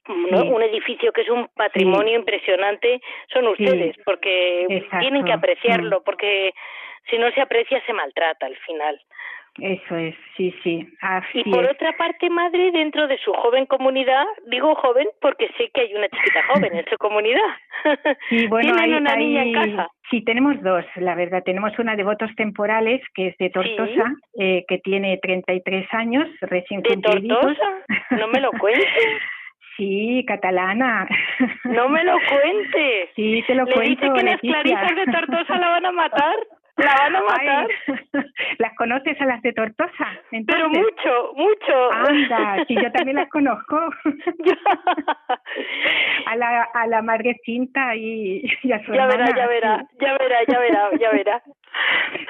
[0.09, 0.42] ¿no?
[0.42, 0.49] Sí.
[0.49, 2.21] un edificio que es un patrimonio sí.
[2.21, 3.01] impresionante,
[3.33, 4.03] son ustedes, sí.
[4.05, 4.99] porque Exacto.
[5.01, 6.05] tienen que apreciarlo, mm.
[6.05, 6.55] porque
[7.11, 9.01] si no se aprecia se maltrata al final.
[9.59, 10.87] Eso es, sí, sí.
[11.01, 11.71] Así y por es.
[11.71, 16.09] otra parte, madre, dentro de su joven comunidad, digo joven porque sé que hay una
[16.09, 17.40] chiquita joven en su comunidad.
[18.29, 19.88] Sí, bueno, ¿Tienen hay, una hay, niña en casa?
[20.11, 21.42] Sí, tenemos dos, la verdad.
[21.45, 24.42] Tenemos una de votos temporales, que es de Tortosa, sí.
[24.42, 27.40] eh, que tiene 33 años, recién ¿De cumplidos.
[27.40, 27.73] Tortosa?
[28.11, 28.87] No me lo cuentes.
[29.77, 31.07] Sí, catalana.
[31.64, 33.11] No me lo cuentes.
[33.14, 33.90] Sí, te lo Le cuento.
[34.07, 36.35] dice que las clarisas de Tortosa la van a matar.
[36.77, 37.67] La van a matar.
[37.87, 38.25] Ay,
[38.59, 40.07] ¿Las conoces a las de Tortosa?
[40.31, 40.47] Entonces?
[40.47, 41.93] Pero mucho, mucho.
[41.93, 43.77] Anda, sí, yo también las conozco.
[46.27, 49.25] a la a la madre cinta y, y a su ya hermana.
[49.27, 51.43] verá, ya verá, ya verá, ya verá, ya verá.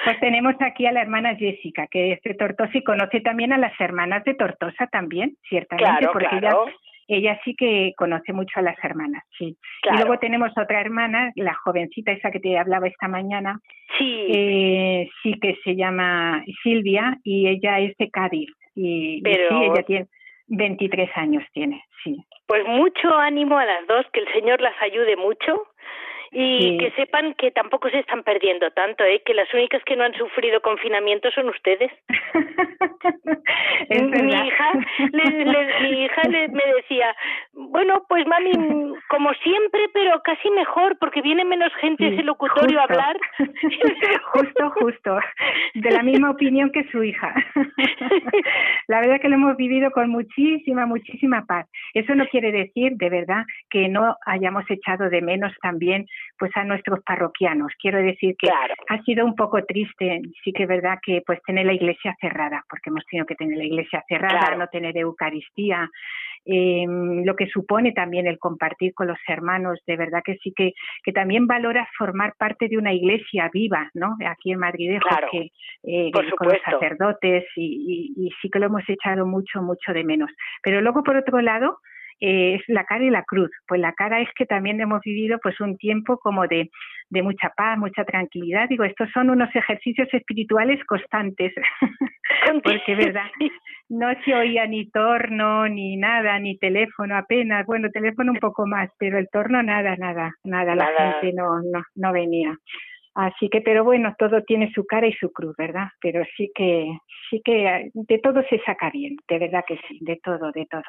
[0.04, 3.58] Pues tenemos aquí a la hermana Jessica, que es de Tortosa y conoce también a
[3.58, 6.66] las hermanas de Tortosa también, ciertamente, Claro, porque claro.
[7.08, 9.56] Ella sí que conoce mucho a las hermanas, sí.
[9.82, 9.98] Claro.
[9.98, 13.60] Y luego tenemos otra hermana, la jovencita esa que te hablaba esta mañana,
[13.98, 18.50] Sí, eh, sí que se llama Silvia y ella es de Cádiz.
[18.74, 20.06] Y, y Pero- sí, ella tiene
[20.48, 22.16] 23 años, tiene, sí.
[22.46, 25.62] pues mucho ánimo a las dos, que el Señor las ayude mucho
[26.38, 26.78] y Sí.
[26.78, 29.22] que sepan que tampoco se están perdiendo tanto, ¿eh?
[29.24, 31.90] que las únicas que no han sufrido confinamiento son ustedes.
[33.88, 34.72] es mi hija,
[35.12, 37.14] le- le- mi hija le- me decía,
[37.54, 38.50] bueno, pues mami,
[39.08, 43.16] como siempre, pero casi mejor, porque viene menos gente Sí, ese locutorio a hablar.
[44.34, 45.18] justo, justo.
[45.74, 47.32] De la misma opinión que su hija.
[48.88, 51.66] la verdad que lo hemos vivido con muchísima, muchísima paz.
[51.94, 56.06] Eso no quiere decir, de verdad, que no hayamos echado de menos también
[56.38, 57.72] pues a nuestros parroquianos.
[57.80, 58.74] Quiero decir que Claro.
[58.88, 62.64] ha sido un poco triste, sí que es verdad que pues tener la iglesia cerrada,
[62.68, 64.58] porque hemos tenido que tener la iglesia cerrada, Claro.
[64.58, 65.88] no tener Eucaristía,
[66.44, 66.84] eh,
[67.24, 71.12] lo que supone también el compartir con los hermanos, de verdad que sí que, que
[71.12, 74.16] también valora formar parte de una iglesia viva, ¿no?
[74.26, 75.50] Aquí en Madrid, Claro, que
[75.82, 79.92] eh, por con los sacerdotes y, y, y sí que lo hemos echado mucho, mucho
[79.92, 80.30] de menos.
[80.62, 81.78] Pero luego, por otro lado,
[82.20, 83.50] eh, es la cara y la cruz.
[83.66, 86.70] Pues la cara es que también hemos vivido pues un tiempo como de,
[87.10, 88.68] de mucha paz, mucha tranquilidad.
[88.68, 91.52] Digo, estos son unos ejercicios espirituales constantes,
[92.64, 93.26] porque verdad,
[93.88, 97.66] no se oía ni torno, ni nada, ni teléfono apenas.
[97.66, 100.74] Bueno, teléfono un poco más, pero el torno nada, nada, nada.
[100.74, 101.12] La Nada.
[101.20, 102.56] gente no, no, no venía.
[103.16, 105.88] Así que, pero bueno, todo tiene su cara y su cruz, ¿verdad?
[106.02, 106.98] Pero sí que,
[107.30, 110.66] sí que eh, de todo se saca bien, de verdad que sí, de todo, de
[110.66, 110.82] todo.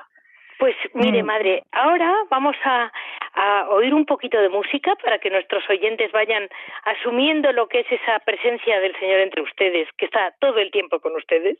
[0.59, 1.25] Pues mire, Mm.
[1.25, 2.91] madre, ahora vamos a,
[3.35, 6.49] a oír un poquito de música para que nuestros oyentes vayan
[6.85, 10.99] asumiendo lo que es esa presencia del Señor entre ustedes, que está todo el tiempo
[10.99, 11.57] con ustedes,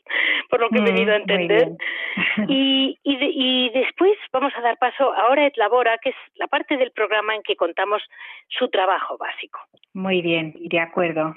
[0.50, 1.68] por lo que he Mm, venido a entender.
[2.48, 6.16] Y, y, de- y después vamos a dar paso a Hora et Labora, que es
[6.36, 8.02] la parte del programa en que contamos
[8.48, 9.60] su trabajo básico.
[9.94, 11.34] Muy bien, de acuerdo.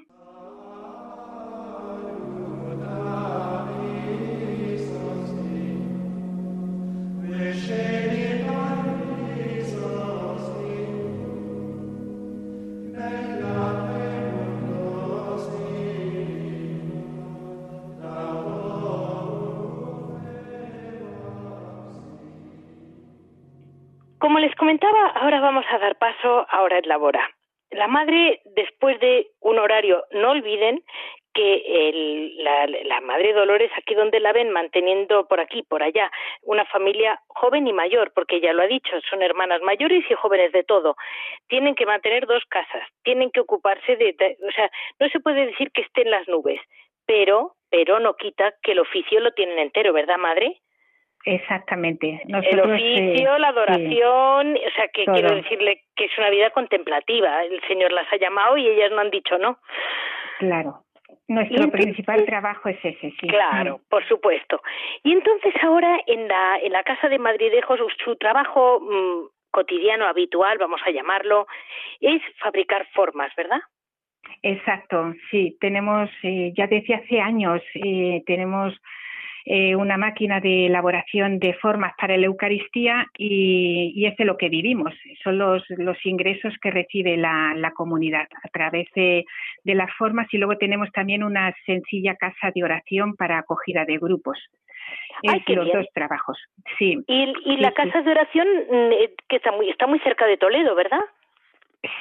[24.19, 27.27] Como les comentaba, ahora vamos a dar paso a Hora Labora.
[27.71, 30.83] La madre, después de un horario, no olviden
[31.33, 32.33] que
[32.85, 36.11] la, Madre Dolores, aquí donde la ven, manteniendo por aquí, por allá,
[36.43, 40.51] una familia joven y mayor, porque ella lo ha dicho, son hermanas mayores y jóvenes
[40.51, 40.95] de todo.
[41.47, 45.71] Tienen que mantener dos casas, tienen que ocuparse de, o sea, no se puede decir
[45.71, 46.59] que estén las nubes,
[47.05, 50.61] pero, pero no quita que el oficio lo tienen entero, ¿verdad, Madre?
[51.23, 52.21] Exactamente.
[52.27, 57.43] el oficio, la adoración, o sea, que quiero decirle que es una vida contemplativa.
[57.43, 59.59] El Señor las ha llamado y ellas no han dicho no.
[60.39, 60.83] Claro.
[61.27, 63.27] Nuestro principal trabajo es ese, sí.
[63.27, 63.89] Claro, mm.
[63.89, 64.61] por supuesto.
[65.03, 70.57] Y entonces ahora en la, en la Casa de Madridejos, su trabajo mm, cotidiano, habitual,
[70.57, 71.47] vamos a llamarlo,
[71.99, 73.61] es fabricar formas, ¿verdad?
[74.43, 75.57] Exacto, sí.
[75.59, 78.73] Tenemos, eh, ya desde hace años, eh, tenemos
[79.45, 84.49] eh, una máquina de elaboración de formas para la Eucaristía y, es de lo que
[84.49, 84.93] vivimos.
[85.23, 89.25] Son los, los ingresos que recibe la, la comunidad a través de,
[89.63, 93.97] de, las formas y luego tenemos también una sencilla casa de oración para acogida de
[93.97, 94.37] grupos.
[95.27, 96.37] Ay, los dos trabajos.
[96.77, 96.97] Sí.
[97.07, 100.75] Y, y la casa de oración eh, que está muy, está muy cerca de Toledo,
[100.75, 101.01] ¿verdad?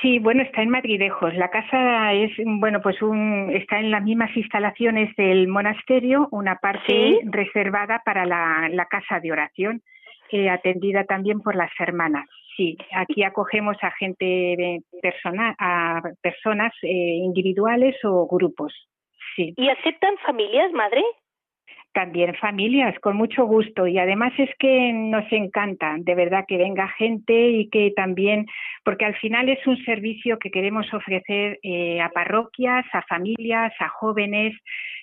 [0.02, 1.34] Sí, bueno, está en Madridejos.
[1.34, 7.20] La casa es, bueno, pues un, está en las mismas instalaciones del monasterio, una parte
[7.24, 9.82] reservada para la, la, casa de oración,
[10.32, 12.28] eh, atendida también por las hermanas.
[12.56, 18.74] Sí, aquí acogemos a gente persona, a personas eh, individuales o grupos.
[19.34, 19.54] Sí.
[19.56, 21.02] ¿Y aceptan familias, madre?
[21.92, 23.86] También familias, con mucho gusto.
[23.86, 28.46] Y además es que nos encanta, de verdad, que venga gente y que también,
[28.84, 33.88] porque al final es un servicio que queremos ofrecer eh, a parroquias, a familias, a
[33.88, 34.54] jóvenes,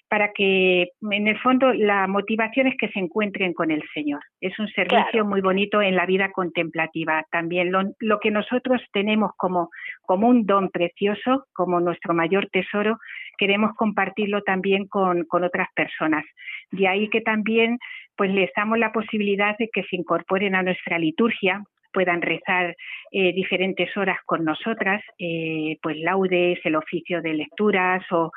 [0.10, 4.22] para que en el fondo la motivación es que se encuentren con el Señor.
[4.39, 7.26] Es un servicio muy bonito en la vida contemplativa.
[7.32, 9.70] También lo, lo, que nosotros tenemos como,
[10.04, 12.98] como un don precioso, como nuestro mayor tesoro,
[13.38, 16.26] queremos compartirlo también con, con otras personas.
[16.72, 17.78] De ahí que también
[18.15, 21.63] pues les damos la posibilidad de que se incorporen a nuestra liturgia,
[21.97, 22.75] puedan rezar
[23.12, 28.31] eh, diferentes horas con nosotras, eh, pues laudes, el oficio de lecturas o,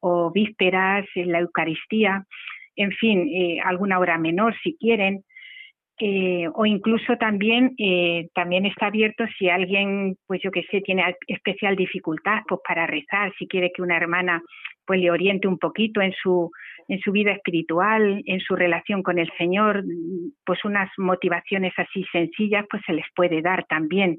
[0.00, 2.24] o vísperas, la Eucaristía,
[2.74, 5.22] en fin, eh, alguna hora menor si quieren.
[6.00, 11.04] Eh, o incluso también eh, también está abierto si alguien pues yo que sé tiene
[11.28, 14.42] especial dificultad pues para rezar si quiere que una hermana
[14.84, 16.50] pues le oriente un poquito en su
[16.88, 19.84] en su vida espiritual en su relación con el Señor
[20.44, 24.18] pues unas motivaciones así sencillas pues se les puede dar también.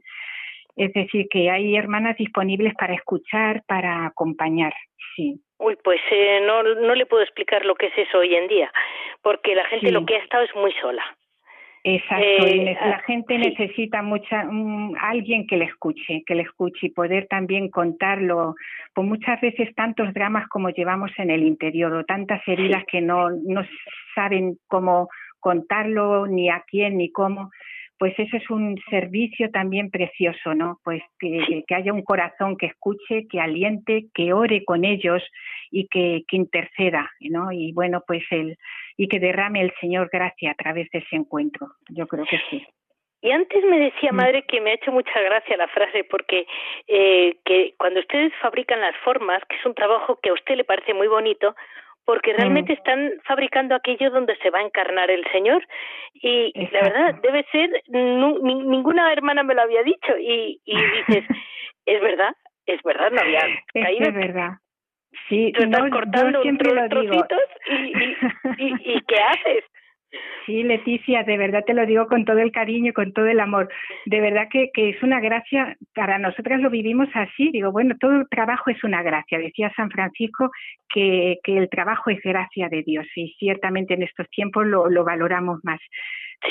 [0.77, 4.73] Es decir que hay hermanas disponibles para escuchar para acompañar
[5.15, 5.41] sí.
[5.57, 8.71] Uy, pues eh, no, no le puedo explicar lo que es eso hoy en día,
[9.21, 11.03] porque la gente lo que ha estado es muy sola.
[11.87, 14.49] Exacto, eh, la gente necesita mucha
[15.01, 18.55] alguien que le escuche, que le escuche y poder también contarlo,
[18.95, 23.29] con muchas veces tantos dramas como llevamos en el interior o tantas heridas que no,
[23.29, 23.61] no
[24.15, 27.51] saben cómo contarlo, ni a quién, ni cómo
[27.97, 30.79] pues eso es un servicio también precioso, ¿no?
[30.83, 35.23] Pues que, que, haya un corazón que escuche, que aliente, que ore con ellos
[35.71, 37.51] y que, que interceda, ¿no?
[37.51, 38.57] Y bueno, pues el,
[38.97, 41.67] y que derrame el Señor gracia a través de ese encuentro.
[41.89, 42.65] Yo creo que sí.
[43.21, 44.15] Y antes me decía, mm.
[44.15, 46.45] madre, que me ha hecho mucha gracia la frase, porque
[46.87, 50.63] eh, que cuando ustedes fabrican las formas, que es un trabajo que a usted le
[50.63, 51.55] parece muy bonito,
[52.05, 52.37] porque mm.
[52.37, 55.65] realmente están fabricando aquello donde se va a encarnar el Señor.
[56.13, 60.17] Y la verdad, debe ser, ninguna hermana me lo había dicho.
[60.19, 61.25] Y, y dices,
[61.85, 63.41] es verdad, es verdad, no había
[63.73, 64.09] caído.
[64.09, 64.51] Es verdad.
[65.29, 67.97] Sí, Tú estás cortando siempre trocitos y,
[68.57, 69.63] y, y, ¿qué haces?
[70.45, 73.67] Sí, Leticia, de verdad te lo digo con todo el cariño con todo el amor.
[74.05, 77.49] De verdad que, que es una gracia, para nosotras lo vivimos así.
[77.51, 79.39] Digo, bueno, todo el trabajo es una gracia.
[79.39, 80.51] Decía San Francisco
[80.89, 85.03] que, que el trabajo es gracia de Dios y ciertamente en estos tiempos lo, lo
[85.03, 85.79] valoramos más.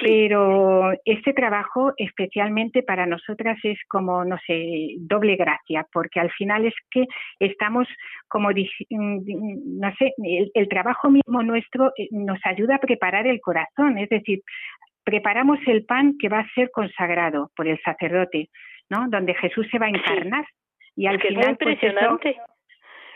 [0.02, 6.66] Pero este trabajo especialmente para nosotras es como, no sé, doble gracia, porque al final
[6.66, 7.06] es que
[7.38, 7.86] estamos
[8.28, 10.12] como, mm, no sé,
[10.54, 14.40] el, trabajo mismo nuestro eh, nos ayuda a preparar el corazón, es decir,
[15.04, 18.48] preparamos el pan que va a ser consagrado por el sacerdote,
[18.88, 19.06] ¿no?
[19.08, 20.44] Donde Jesús se va a encarnar.
[20.96, 22.36] Y al final, pues impresionante.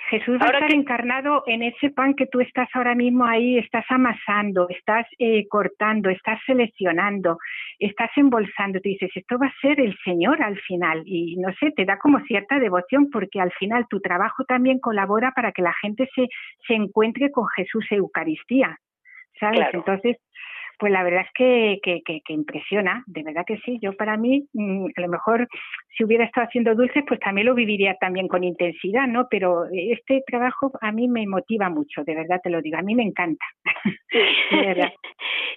[0.09, 3.85] Jesús va a estar encarnado en ese pan que tú estás ahora mismo ahí, estás
[3.91, 7.39] amasando, estás eh, cortando, estás seleccionando,
[7.79, 8.81] estás embolsando.
[8.81, 11.03] Te dices, esto va a ser el Señor al final.
[11.05, 15.33] Y no sé, te da como cierta devoción porque al final tu trabajo también colabora
[15.33, 16.27] para que la gente se,
[16.67, 18.79] se encuentre con Jesús Eucaristía.
[19.39, 19.69] ¿Sabes?
[19.73, 20.17] Entonces,
[20.79, 23.79] pues la verdad es que, que, que, impresiona, de verdad que sí.
[23.83, 25.49] Yo para mí, mm, a lo mejor
[25.97, 29.27] si hubiera estado haciendo dulces, pues también lo viviría también con intensidad, ¿no?
[29.31, 32.95] Pero este trabajo a mí me motiva mucho, de verdad te lo digo, a mí
[32.95, 33.45] me encanta.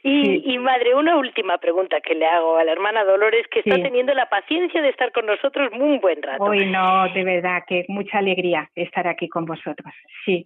[0.03, 3.81] y, y, madre, una última pregunta que le hago a la hermana Dolores, que está
[3.81, 6.43] teniendo la paciencia de estar con nosotros muy buen rato.
[6.43, 9.93] Hoy no, de verdad, que mucha alegría estar aquí con vosotros.
[10.25, 10.43] Sí.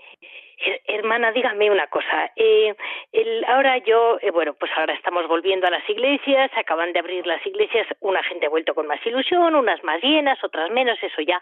[0.88, 2.32] Hermana, dígame una cosa.
[2.36, 2.74] Eh,
[3.12, 7.28] el, ahora yo, eh, bueno, pues ahora estamos volviendo a las iglesias, acaban de abrir
[7.28, 11.22] las iglesias, una gente ha vuelto con más ilusión, unas más llenas, otras menos, eso
[11.22, 11.42] ya.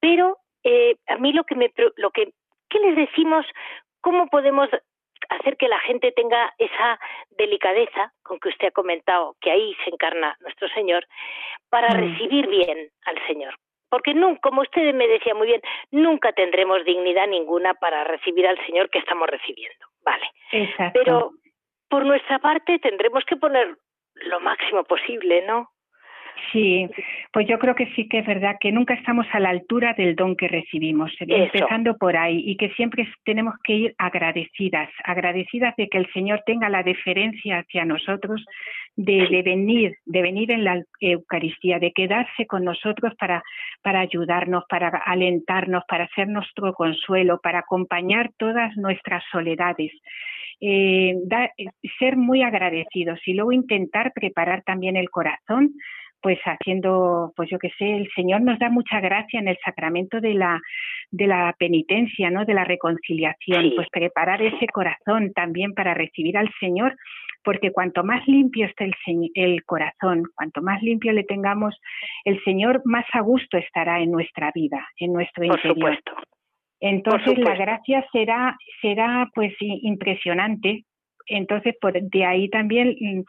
[0.00, 2.32] Pero eh, a mí lo que me, lo que,
[2.68, 3.46] ¿qué les decimos?
[4.00, 4.68] ¿Cómo podemos
[5.30, 6.98] hacer que la gente tenga esa
[7.30, 11.06] delicadeza con que usted ha comentado, que ahí se encarna nuestro Señor,
[11.70, 11.98] para mm.
[11.98, 13.54] recibir bien al Señor?
[13.90, 18.58] porque nunca, como usted me decía muy bien, nunca tendremos dignidad ninguna para recibir al
[18.66, 20.26] Señor que estamos recibiendo, ¿vale?
[20.50, 20.98] Exacto.
[20.98, 21.30] Pero
[21.88, 23.76] por nuestra parte tendremos que poner
[24.14, 25.70] lo máximo posible, ¿no?
[26.52, 26.88] Sí,
[27.32, 30.16] pues yo creo que sí que es verdad que nunca estamos a la altura del
[30.16, 35.88] don que recibimos, empezando por ahí, y que siempre tenemos que ir agradecidas, agradecidas de
[35.88, 38.44] que el Señor tenga la deferencia hacia nosotros,
[38.96, 43.42] de, de, venir, de venir en la Eucaristía, de quedarse con nosotros para,
[43.82, 49.92] para ayudarnos, para alentarnos, para ser nuestro consuelo, para acompañar todas nuestras soledades.
[50.60, 51.16] Eh,
[51.98, 55.74] ser muy agradecidos y luego intentar preparar también el corazón
[56.24, 60.22] pues haciendo, pues yo qué sé, el Señor nos da mucha gracia en el sacramento
[60.22, 60.58] de la,
[61.10, 62.46] de la penitencia, ¿no?
[62.46, 66.96] De la reconciliación, pues preparar ese corazón también para recibir al Señor,
[67.44, 68.94] porque cuanto más limpio esté el,
[69.34, 71.78] el corazón, cuanto más limpio le tengamos,
[72.24, 75.74] el Señor más a gusto estará en nuestra vida, en nuestro Por interior.
[75.74, 76.12] Supuesto.
[76.80, 80.84] Entonces la gracia será, será pues impresionante.
[81.26, 83.22] Entonces, por de ahí también mm,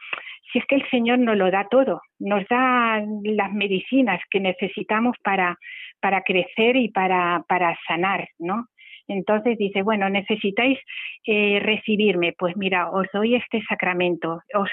[0.52, 5.16] si es que el Señor nos lo da todo, nos da las medicinas que necesitamos
[5.22, 5.58] para,
[6.00, 8.66] para crecer y para, para sanar, ¿no?
[9.08, 10.78] Entonces dice, bueno, necesitáis
[11.26, 14.70] eh, recibirme, pues mira, os doy este sacramento, os,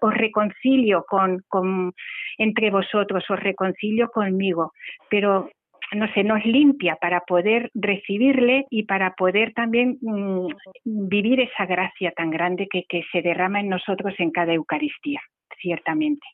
[0.00, 1.92] os reconcilio con, con,
[2.38, 4.72] entre vosotros, os reconcilio conmigo,
[5.10, 5.50] pero
[5.92, 10.48] no sé, nos limpia para poder recibirle y para poder también mm,
[10.84, 15.20] vivir esa gracia tan grande que, que se derrama en nosotros en cada Eucaristía,
[15.60, 16.26] ciertamente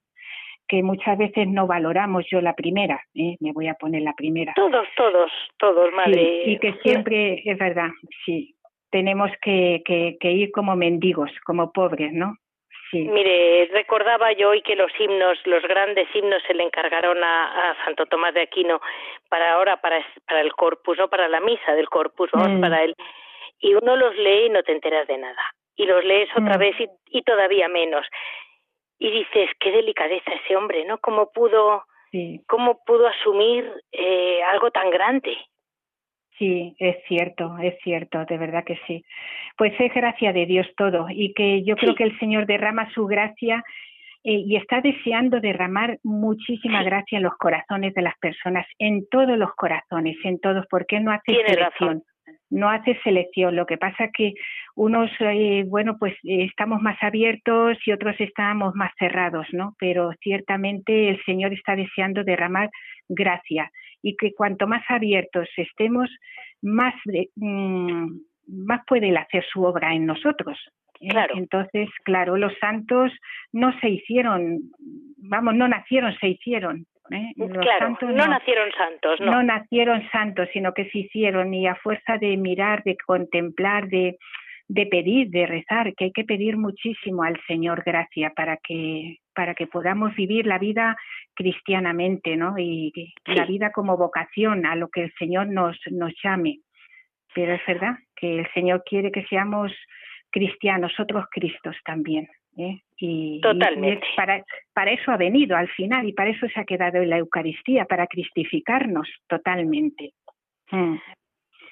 [0.70, 3.36] que muchas veces no valoramos yo la primera, ¿eh?
[3.40, 4.52] me voy a poner la primera.
[4.54, 6.44] Todos, todos, todos, madre.
[6.46, 7.88] y que siempre, es verdad,
[8.24, 8.54] sí,
[8.88, 12.36] tenemos que, que, que ir como mendigos, como pobres, ¿no?
[12.92, 18.06] Mire, recordaba yo hoy que los himnos, los grandes himnos se le encargaron a, Santo
[18.06, 18.80] Tomás de Aquino
[19.28, 22.60] para ahora, para, para el corpus, no para la misa del corpus, vamos mm.
[22.60, 22.96] para él.
[23.60, 25.42] Y uno los lee y no te enteras de nada.
[25.76, 26.60] Y los lees otra mm.
[26.60, 26.76] vez
[27.10, 28.06] y, todavía menos.
[28.98, 30.98] Y dices, qué delicadeza ese hombre, ¿no?
[30.98, 31.84] ¿Cómo pudo,
[32.46, 35.36] cómo pudo asumir eh, algo tan grande?
[36.40, 39.04] Sí, es cierto, es cierto, de verdad que sí.
[39.58, 43.04] Pues es gracia de Dios todo y que yo creo que el Señor derrama su
[43.04, 43.62] gracia
[44.24, 49.36] eh, y está deseando derramar muchísima gracia en los corazones de las personas, en todos
[49.36, 52.04] los corazones, en todos, porque no hace selección.
[52.48, 53.54] No hace selección.
[53.54, 54.32] Lo que pasa es que
[54.76, 59.74] unos, eh, bueno, pues eh, estamos más abiertos y otros estamos más cerrados, ¿no?
[59.78, 62.70] Pero ciertamente el Señor está deseando derramar
[63.10, 63.70] gracia
[64.02, 66.10] y que cuanto más abiertos estemos,
[66.62, 66.94] más,
[67.36, 68.06] mm,
[68.46, 70.58] más puede él hacer su obra en nosotros.
[71.00, 71.08] ¿eh?
[71.08, 71.34] Claro.
[71.36, 73.12] Entonces, claro, los santos
[73.52, 74.60] no se hicieron,
[75.18, 76.86] vamos, no nacieron, se hicieron.
[77.10, 77.32] ¿eh?
[77.36, 79.32] claro, no, nacieron santos, ¿no?
[79.32, 84.16] No nacieron santos, sino que se hicieron y a fuerza de mirar, de contemplar, de,
[84.68, 89.54] de pedir, de rezar, que hay que pedir muchísimo al Señor gracia para que para
[89.54, 90.98] que podamos vivir la vida
[91.32, 92.58] cristianamente, ¿no?
[92.58, 92.92] Y
[93.24, 96.58] la vida como vocación a lo que el Señor nos nos llame.
[97.34, 99.72] Pero es verdad que el Señor quiere que seamos
[100.28, 102.28] cristianos, otros Cristos también.
[102.58, 102.82] ¿eh?
[102.98, 104.06] Y, Totalmente.
[104.14, 107.16] para, para eso ha venido al final y para eso se ha quedado en la
[107.16, 110.12] Eucaristía, para cristificarnos totalmente.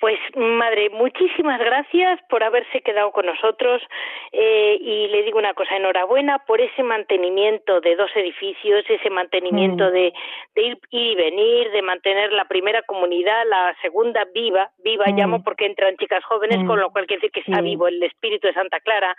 [0.00, 3.82] Pues madre, muchísimas gracias por haberse quedado con nosotros
[4.30, 9.88] eh, y le digo una cosa, enhorabuena por ese mantenimiento de dos edificios, ese mantenimiento
[9.88, 9.92] mm.
[9.92, 10.12] de,
[10.54, 15.16] de, ir y venir, de mantener la primera comunidad, la segunda viva, viva mm.
[15.16, 18.46] llamo porque entran chicas jóvenes, con lo cual quiere decir que está vivo el espíritu
[18.46, 19.16] de Santa Clara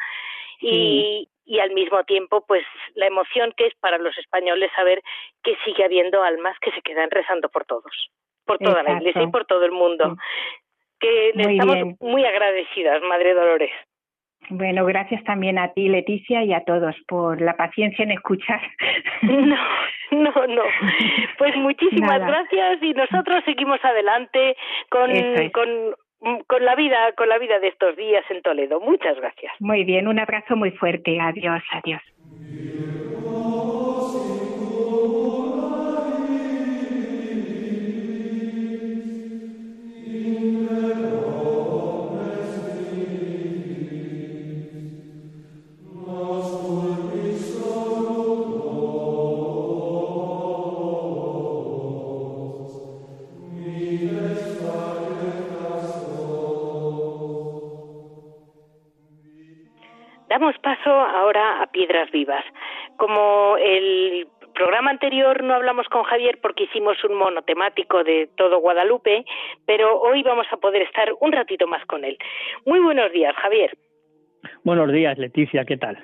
[0.61, 2.63] y, y al mismo tiempo pues
[2.95, 5.01] la emoción que es para los españoles saber
[5.43, 8.11] que sigue habiendo almas que se quedan rezando por todos
[8.45, 10.15] por toda la iglesia y por todo el mundo
[10.99, 13.71] que le estamos muy agradecidas, Madre Dolores.
[14.49, 18.61] Bueno, gracias también a ti, Leticia, y a todos por la paciencia en escuchar.
[19.21, 19.57] No,
[20.11, 20.63] no, no.
[21.37, 24.55] Pues muchísimas gracias y nosotros seguimos adelante
[24.89, 25.11] con,
[25.51, 25.93] con
[26.47, 28.79] con la vida, con la vida de estos días en Toledo.
[28.79, 29.53] Muchas gracias.
[29.59, 31.19] Muy bien, un abrazo muy fuerte.
[31.19, 32.01] Adiós, adiós.
[66.09, 69.25] Javier porque hicimos un monotemático de todo Guadalupe,
[69.65, 72.17] pero hoy vamos a poder estar un ratito más con él.
[72.65, 73.77] Muy buenos días, Javier.
[74.63, 75.97] Buenos días, Leticia, ¿qué tal?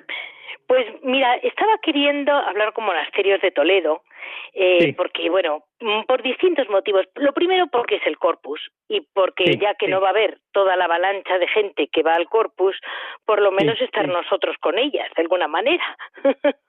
[0.66, 4.02] Pues mira, estaba queriendo hablar con monasterios de Toledo,
[4.52, 7.06] eh, porque bueno, mm, por distintos motivos.
[7.14, 10.74] Lo primero porque es el corpus y porque ya que no va a haber toda
[10.76, 12.76] la avalancha de gente que va al corpus,
[13.24, 15.84] por lo menos estar nosotros con ellas de alguna manera.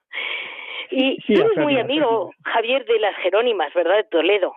[0.89, 3.97] y tú eres muy amigo, Javier, de las Jerónimas, ¿verdad?
[3.97, 4.53] De Toledo.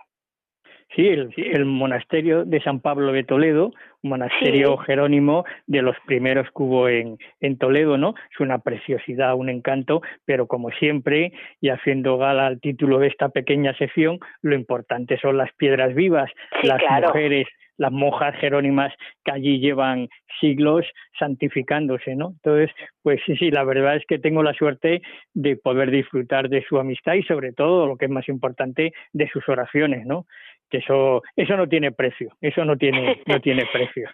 [0.95, 3.71] Sí, el, monasterio de San Pablo de Toledo,
[4.01, 8.13] un monasterio jerónimo de los primeros que hubo en, en Toledo, ¿no?
[8.29, 13.29] Es una preciosidad, un encanto, pero como siempre, y haciendo gala al título de esta
[13.29, 16.29] pequeña sección, lo importante son las piedras vivas,
[16.63, 17.47] las mujeres
[17.81, 18.93] las monjas jerónimas
[19.25, 20.07] que allí llevan
[20.39, 20.85] siglos
[21.17, 22.33] santificándose, ¿no?
[22.35, 22.69] Entonces,
[23.01, 25.01] pues sí, sí, la verdad es que tengo la suerte
[25.33, 29.27] de poder disfrutar de su amistad y sobre todo, lo que es más importante, de
[29.29, 30.27] sus oraciones, ¿no?
[30.69, 34.07] Que eso, eso no tiene precio, eso no tiene, no tiene precio.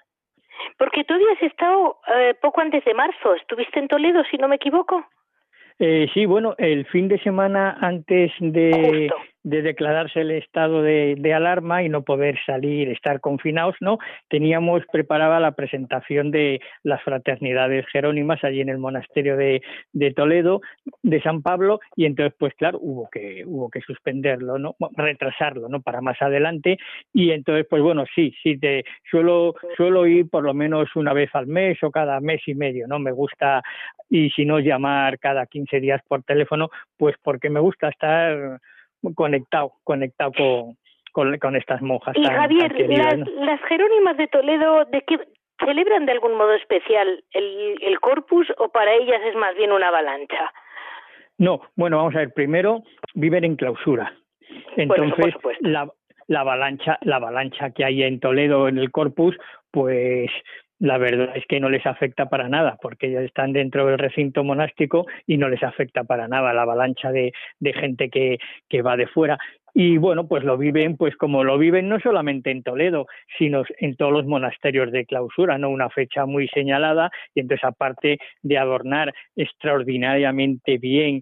[0.78, 4.56] Porque tú habías estado eh, poco antes de marzo, estuviste en Toledo, si no me
[4.56, 5.06] equivoco.
[5.78, 9.12] Eh, sí, bueno, el fin de semana antes de,
[9.44, 13.98] de declararse el estado de, de, alarma y no poder salir, estar confinados, ¿no?
[14.30, 19.62] Teníamos preparada la presentación de las fraternidades jerónimas allí en el monasterio de,
[19.94, 20.62] de, Toledo,
[21.04, 24.76] de San Pablo, y entonces, pues claro, hubo que, hubo que suspenderlo, ¿no?
[24.96, 25.82] Retrasarlo, ¿no?
[25.82, 26.78] Para más adelante,
[27.14, 31.30] y entonces, pues bueno, sí, sí, te suelo, suelo ir por lo menos una vez
[31.34, 33.00] al mes o cada mes y medio, ¿no?
[33.00, 33.62] Me gusta,
[34.10, 38.60] y si no llamar cada 15 días por teléfono, pues porque me gusta estar
[39.16, 40.32] conectado, conectado
[41.12, 42.16] con, con, estas monjas.
[42.18, 45.20] Y Javier, las, Jerónimas de Toledo, ¿de qué
[45.64, 49.88] celebran de algún modo especial el, el corpus o para ellas es más bien una
[49.88, 50.52] avalancha?
[51.38, 52.84] No, bueno, vamos a ver, primero
[53.14, 54.14] viven en clausura.
[54.76, 55.88] Entonces, la,
[56.28, 59.38] la avalancha, la avalancha que hay en Toledo en el corpus,
[59.72, 60.30] pues
[60.80, 64.44] la verdad es que no les afecta para nada, porque ellos están dentro del recinto
[64.44, 68.38] monástico y no les afecta para nada la avalancha de, de gente que,
[68.70, 69.38] que va de fuera
[69.80, 73.06] y bueno, pues lo viven, pues como lo viven no solamente en Toledo,
[73.38, 75.70] sino en todos los monasterios de clausura, ¿no?
[75.70, 81.22] Una fecha muy señalada, y entonces aparte de adornar extraordinariamente bien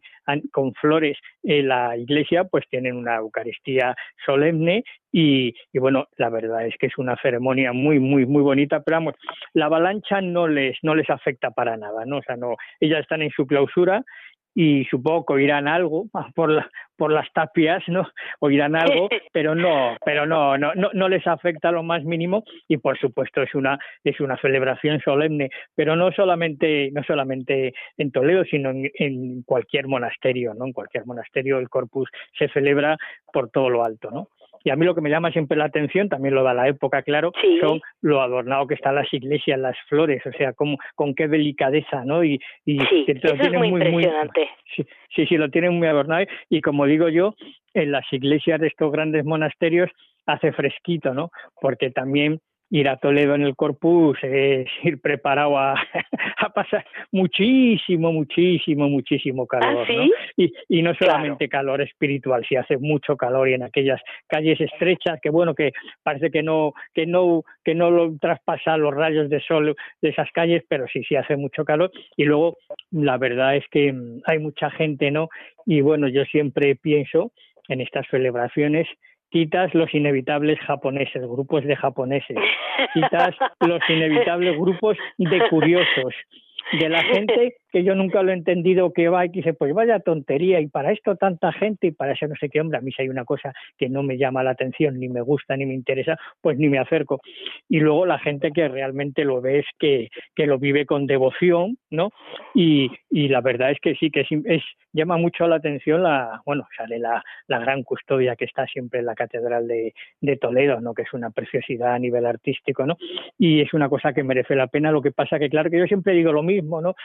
[0.54, 3.94] con flores la iglesia, pues tienen una Eucaristía
[4.26, 8.84] solemne y, y, bueno, la verdad es que es una ceremonia muy, muy, muy bonita,
[8.84, 9.16] pero vamos,
[9.54, 12.20] la avalancha no les, no les afecta para nada, ¿no?
[12.20, 14.06] O sea, no, ellas están en su clausura
[14.56, 18.08] y supongo que oirán algo por la, por las tapias no
[18.40, 22.78] oirán algo pero no pero no, no no no les afecta lo más mínimo y
[22.78, 28.46] por supuesto es una es una celebración solemne pero no solamente no solamente en Toledo
[28.46, 32.98] sino en, en cualquier monasterio no en cualquier monasterio el corpus se celebra
[33.34, 34.30] por todo lo alto no
[34.66, 37.04] y a mí lo que me llama siempre la atención, también lo da la época,
[37.04, 41.28] claro, son lo adornado que están las iglesias, las flores, o sea, con, con qué
[41.28, 42.24] delicadeza, ¿no?
[42.24, 44.50] Y, y sí, eso es muy, impresionante.
[44.76, 46.26] sí, sí, lo tienen muy adornado.
[46.50, 47.36] Y como digo yo,
[47.76, 49.92] en las iglesias de estos grandes monasterios
[50.26, 51.30] hace fresquito, ¿no?
[51.62, 52.40] Porque también
[52.70, 59.48] ir a Toledo en el Corpus es ir preparado a, a pasar muchísimo, muchísimo, muchísimo
[59.48, 59.84] calor.
[59.84, 60.12] ¿Ah, ¿sí?
[60.38, 65.20] y, y, no solamente calor espiritual, si hace mucho calor y en aquellas calles estrechas
[65.22, 65.72] que bueno que
[66.04, 70.32] parece que no que no que no lo traspasan los rayos de sol de esas
[70.32, 72.58] calles, pero sí sí hace mucho calor y luego
[72.92, 75.30] la verdad es que mm, hay mucha gente, ¿no?
[75.66, 77.32] Y bueno, yo siempre pienso
[77.68, 78.88] en estas celebraciones
[79.36, 82.38] quitas los inevitables japoneses, grupos de japoneses,
[82.94, 83.36] quitas
[83.68, 86.14] los inevitables grupos de curiosos,
[86.80, 90.00] de la gente que yo nunca lo he entendido que va y dice, pues vaya
[90.00, 92.90] tontería, y para esto tanta gente y para eso no sé qué, hombre, a mí
[92.94, 95.74] si hay una cosa que no me llama la atención, ni me gusta, ni me
[95.74, 97.20] interesa, pues ni me acerco.
[97.68, 101.78] Y luego la gente que realmente lo ve es que, que lo vive con devoción,
[101.90, 102.12] ¿no?
[102.54, 104.64] Y, y la verdad es que sí, que es,
[104.94, 109.08] llama mucho la atención la, bueno, sale la, la gran custodia que está siempre en
[109.08, 110.94] la Catedral de, de Toledo, ¿no?
[110.94, 112.96] Que es una preciosidad a nivel artístico, ¿no?
[113.38, 114.92] Y es una cosa que merece la pena.
[114.92, 116.96] Lo que pasa que, claro, que yo siempre digo lo mismo, ¿no?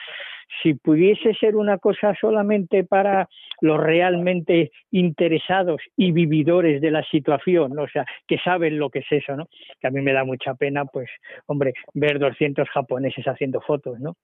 [0.63, 3.29] Si pudiese ser una cosa solamente para
[3.61, 7.83] los realmente interesados y vividores de la situación, ¿no?
[7.83, 9.49] o sea, que saben lo que es eso, ¿no?
[9.81, 11.09] Que a mí me da mucha pena, pues,
[11.47, 14.17] hombre, ver 200 japoneses haciendo fotos, ¿no?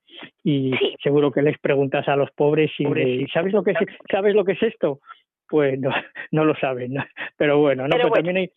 [0.43, 0.72] Y
[1.03, 2.84] seguro que les preguntas a los pobres si,
[3.32, 3.78] ¿sabes lo que es,
[4.11, 5.01] sabes lo que es esto?
[5.49, 5.91] Pues no,
[6.32, 7.05] no lo saben, ¿no?
[7.37, 8.51] pero bueno, no, pues también hay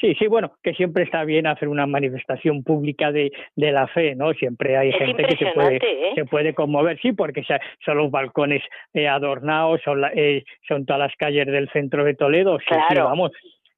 [0.00, 4.14] Sí, sí, bueno, que siempre está bien hacer una manifestación pública de, de la fe,
[4.14, 4.34] ¿no?
[4.34, 6.12] Siempre hay gente que se puede, ¿eh?
[6.14, 7.42] se puede conmover, sí, porque
[7.84, 12.58] son los balcones eh, adornados, son, eh, son todas las calles del centro de Toledo,
[12.58, 13.32] sí, sí, vamos,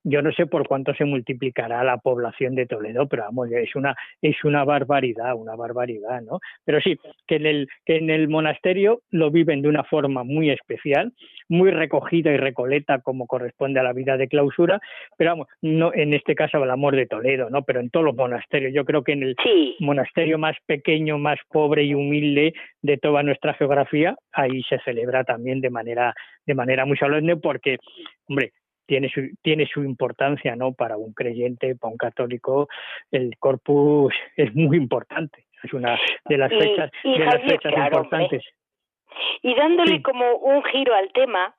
[0.04, 3.94] yo no sé por cuánto se multiplicará la población de Toledo, pero vamos, es una
[4.22, 6.40] es una barbaridad, una barbaridad, ¿no?
[6.64, 10.50] Pero sí, que en el que en el monasterio lo viven de una forma muy
[10.50, 11.12] especial,
[11.48, 14.80] muy recogida y recoleta como corresponde a la vida de clausura,
[15.16, 17.62] pero vamos, no en este caso el amor de Toledo, ¿no?
[17.62, 19.36] Pero en todos los monasterios, yo creo que en el
[19.80, 25.60] monasterio más pequeño, más pobre y humilde de toda nuestra geografía, ahí se celebra también
[25.60, 26.14] de manera
[26.46, 27.76] de manera muy solemne porque
[28.28, 28.52] hombre,
[28.88, 30.72] tiene su, tiene su importancia, ¿no?
[30.72, 32.68] Para un creyente, para un católico,
[33.12, 35.44] el corpus es muy importante.
[35.62, 38.44] Es una de las fechas, de las fechas importantes.
[39.42, 41.54] Y dándole como un giro al tema,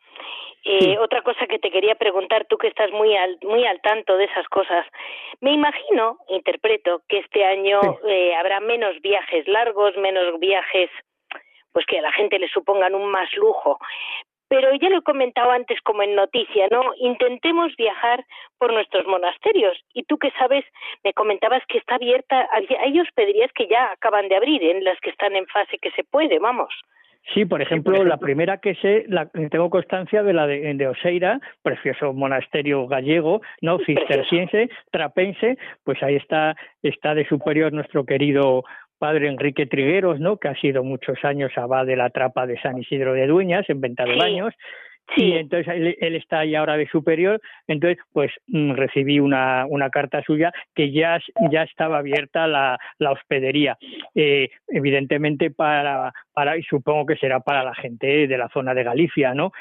[0.63, 4.15] eh, otra cosa que te quería preguntar, tú que estás muy al, muy al tanto
[4.15, 4.85] de esas cosas,
[5.41, 10.89] me imagino, interpreto, que este año eh, habrá menos viajes largos, menos viajes
[11.71, 13.79] pues que a la gente le supongan un más lujo.
[14.49, 16.81] Pero ya lo he comentado antes como en noticia, ¿no?
[16.97, 18.25] Intentemos viajar
[18.57, 19.77] por nuestros monasterios.
[19.93, 20.65] Y tú que sabes,
[21.03, 24.99] me comentabas que está abierta, a ellos pedirías que ya acaban de abrir, en las
[24.99, 26.73] que están en fase que se puede, vamos.
[27.33, 31.39] Sí, por ejemplo, la primera que sé, la, tengo constancia de la de, de, Oseira,
[31.61, 38.63] precioso monasterio gallego, no cisterciense, trapense, pues ahí está, está de superior nuestro querido
[38.99, 40.37] padre Enrique Trigueros, ¿no?
[40.37, 43.81] que ha sido muchos años abad de la trapa de San Isidro de Dueñas, en
[43.81, 44.53] Venta de Baños,
[45.15, 45.25] Sí.
[45.25, 50.21] Y entonces él, está ahí ahora de superior, entonces pues mm, recibí una, una carta
[50.23, 51.19] suya que ya,
[51.51, 53.77] ya estaba abierta la, la hospedería.
[54.15, 58.83] Eh, evidentemente para, para, y supongo que será para la gente de la zona de
[58.83, 59.51] Galicia, ¿no?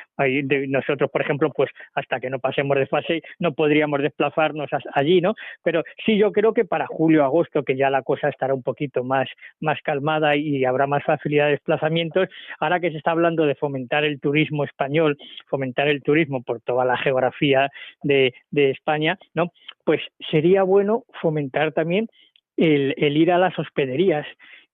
[0.69, 5.35] Nosotros, por ejemplo, pues hasta que no pasemos de fase no podríamos desplazarnos allí, ¿no?
[5.63, 9.05] Pero sí yo creo que para julio, agosto, que ya la cosa estará un poquito
[9.05, 9.29] más,
[9.61, 12.29] más calmada y habrá más facilidad de desplazamientos,
[12.61, 15.17] ahora que se está hablando de fomentar el turismo español,
[15.47, 17.71] fomentar el turismo por toda la geografía
[18.03, 19.53] de, España, ¿no?
[19.85, 22.09] Pues sería bueno fomentar también
[22.57, 24.27] el, ir a las hospederías,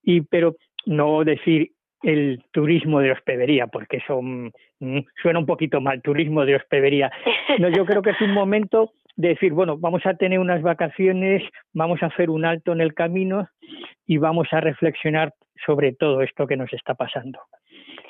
[0.03, 0.55] y pero
[0.85, 1.71] no decir
[2.03, 4.49] el turismo de hospedería, porque eso mm,
[5.21, 7.11] suena un poquito mal, turismo de hospedería.
[7.59, 11.41] No, yo creo que es un momento de decir, bueno, vamos a tener unas vacaciones,
[11.73, 13.47] vamos a hacer un alto en el camino
[14.05, 15.33] y vamos a reflexionar
[15.65, 17.39] sobre todo esto que nos está pasando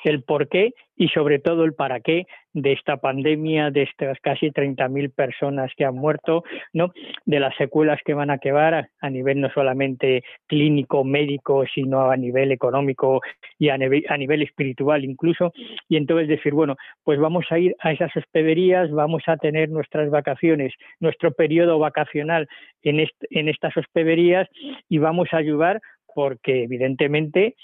[0.06, 4.50] el por qué y sobre todo el para qué de esta pandemia, de estas casi
[4.50, 6.42] 30.000 personas que han muerto,
[6.72, 6.92] ¿no?
[7.26, 12.16] de las secuelas que van a quedar a nivel no solamente clínico, médico, sino a
[12.16, 13.20] nivel económico
[13.58, 15.52] y a nivel, espiritual incluso.
[15.88, 20.08] Y entonces decir, bueno, pues vamos a ir a esas hospederías, vamos a tener nuestras
[20.08, 22.48] vacaciones, nuestro periodo vacacional
[22.82, 24.48] en, en estas hospederías
[24.88, 25.80] y vamos a ayudar
[26.14, 27.56] porque evidentemente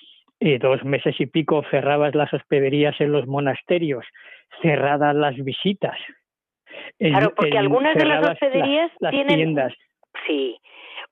[0.42, 4.04] y dos meses y pico cerradas las hospederías en los monasterios,
[4.60, 5.96] cerradas las visitas.
[6.98, 9.36] claro, porque algunas de las hospederías tienen...
[9.36, 9.72] Tiendas.
[10.26, 10.58] Sí,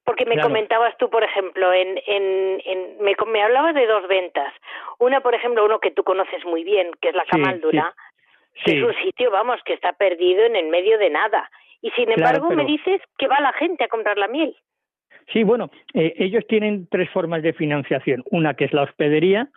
[0.05, 4.53] porque me comentabas tú, por ejemplo, en, en, en me, me, hablabas de dos ventas.
[4.99, 7.95] Una, por ejemplo, uno que tú conoces muy bien, que es la Camaldura,
[8.65, 11.51] que es un sitio, vamos, que está perdido en el medio de nada.
[11.81, 14.57] Y sin embargo me dices que va la gente a comprar la miel.
[15.33, 18.25] Sí, bueno, eh, ellos tienen tres formas de financiación.
[18.31, 19.49] Una que es la hospedería,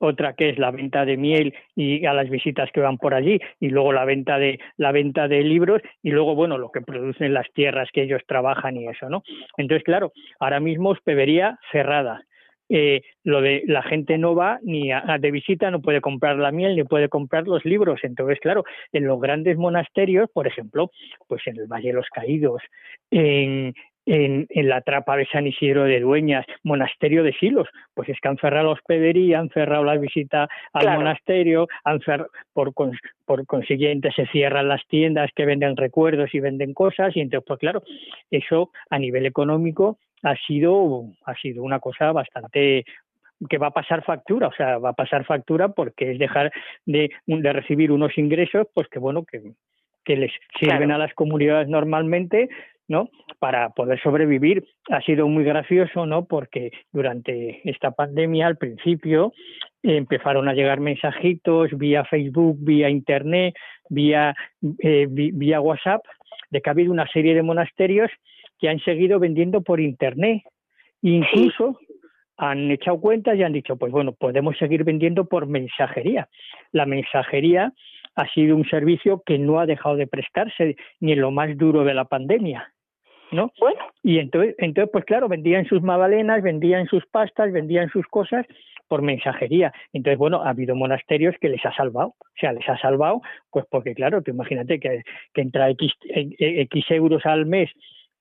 [0.00, 3.40] otra que es la venta de miel y a las visitas que van por allí
[3.60, 7.34] y luego la venta de la venta de libros y luego bueno lo que producen
[7.34, 9.24] las tierras que ellos trabajan y eso no
[9.56, 12.22] entonces claro ahora mismo hospedería cerrada
[12.70, 16.52] eh, lo de la gente no va ni a, de visita, no puede comprar la
[16.52, 18.00] miel ni puede comprar los libros.
[18.02, 20.90] Entonces, claro, en los grandes monasterios, por ejemplo,
[21.26, 22.60] pues en el Valle de los Caídos,
[23.10, 23.72] en,
[24.08, 28.28] en, en, la trapa de San Isidro de Dueñas, monasterio de Silos, pues es que
[28.28, 32.00] han cerrado la hospedería, han cerrado la visita al monasterio, han
[32.54, 32.72] por,
[33.26, 37.60] por consiguiente se cierran las tiendas que venden recuerdos y venden cosas, y entonces, pues
[37.60, 37.82] claro,
[38.30, 42.84] eso a nivel económico ha sido, ha sido una cosa bastante
[43.48, 46.50] que va a pasar factura, o sea, va a pasar factura porque es dejar
[46.86, 49.52] de, de recibir unos ingresos, pues que bueno, que,
[50.04, 52.48] que les sirven a las comunidades normalmente,
[52.88, 53.10] ¿no?
[53.38, 54.64] Para poder sobrevivir.
[54.90, 56.24] Ha sido muy gracioso, ¿no?
[56.24, 59.32] Porque durante esta pandemia, al principio,
[59.82, 63.54] empezaron a llegar mensajitos vía Facebook, vía Internet,
[63.90, 64.34] vía,
[64.78, 66.02] eh, vía WhatsApp,
[66.50, 68.10] de que ha habido una serie de monasterios
[68.58, 70.42] que han seguido vendiendo por Internet.
[71.02, 71.78] Incluso
[72.38, 76.28] han echado cuentas y han dicho, pues bueno, podemos seguir vendiendo por mensajería.
[76.72, 77.72] La mensajería
[78.14, 81.84] ha sido un servicio que no ha dejado de prestarse ni en lo más duro
[81.84, 82.72] de la pandemia.
[83.32, 83.52] ¿No?
[83.58, 83.80] Bueno.
[84.02, 88.46] Y entonces, entonces, pues claro, vendían sus magdalenas, vendían sus pastas, vendían sus cosas
[88.88, 89.72] por mensajería.
[89.92, 92.08] Entonces, bueno, ha habido monasterios que les ha salvado.
[92.18, 93.20] O sea, les ha salvado,
[93.50, 95.02] pues porque claro, tú imagínate que,
[95.34, 97.70] que entra X, X euros al mes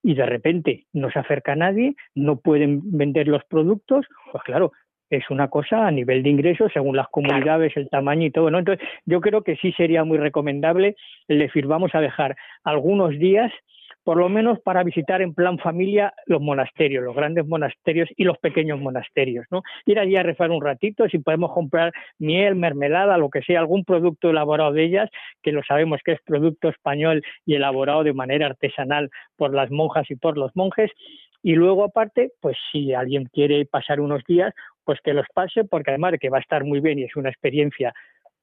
[0.03, 4.72] y de repente no se acerca a nadie, no pueden vender los productos, pues claro,
[5.10, 8.60] es una cosa a nivel de ingresos según las comunidades, el tamaño y todo, ¿no?
[8.60, 10.95] Entonces, yo creo que sí sería muy recomendable
[11.28, 13.51] el decir, vamos a dejar algunos días
[14.08, 18.38] por lo menos para visitar en plan familia los monasterios, los grandes monasterios y los
[18.38, 19.64] pequeños monasterios, ¿no?
[19.86, 23.84] Ir allí a rezar un ratito, si podemos comprar miel, mermelada, lo que sea, algún
[23.84, 25.10] producto elaborado de ellas,
[25.43, 30.10] que lo sabemos que es producto español y elaborado de manera artesanal por las monjas
[30.10, 30.89] y por los monjes,
[31.43, 34.53] y luego aparte, pues si alguien quiere pasar unos días,
[34.86, 37.18] pues que los pase, porque además de que va a estar muy bien y es
[37.18, 37.93] una experiencia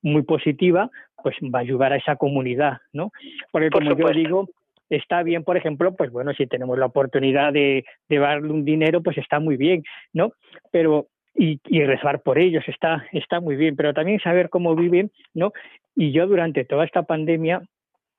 [0.03, 0.91] muy positiva,
[1.23, 3.13] pues va a ayudar a esa comunidad, ¿no?
[3.51, 4.51] Porque como yo digo,
[4.97, 9.03] está bien, por ejemplo, pues bueno, si tenemos la oportunidad de, de darle un dinero,
[9.03, 9.83] pues está muy bien,
[10.13, 10.33] ¿no?
[10.71, 15.11] Pero y, y, rezar por ellos está está muy bien, pero también saber cómo viven,
[15.35, 15.53] ¿no?
[15.97, 17.63] Y yo durante toda esta pandemia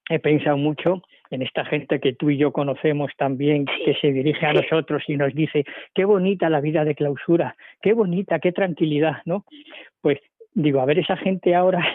[0.10, 1.02] he pensado mucho
[1.32, 5.18] en esta gente que tú y yo conocemos también, que se dirige a nosotros y
[5.18, 9.46] nos dice, qué bonita la vida de clausura, qué bonita, qué tranquilidad, ¿no?
[10.02, 10.20] Pues
[10.54, 11.86] digo, a ver esa gente ahora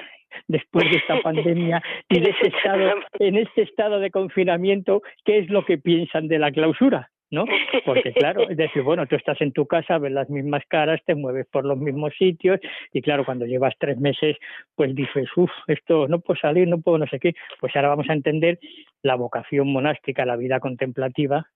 [0.49, 5.51] después de esta pandemia y de ese estado, en este estado de confinamiento, ¿qué es
[5.51, 7.11] lo que piensan de la clausura?
[7.31, 7.45] ¿no?
[7.85, 11.15] Porque claro, es decir, bueno, tú estás en tu casa, ves las mismas caras, te
[11.15, 12.59] mueves por los mismos sitios
[12.93, 14.37] y claro, cuando llevas tres meses,
[14.75, 17.35] pues dices, uff, esto no puedo salir, no puedo no sé qué.
[17.61, 18.59] Pues ahora vamos a entender
[19.03, 21.47] la vocación monástica, la vida contemplativa,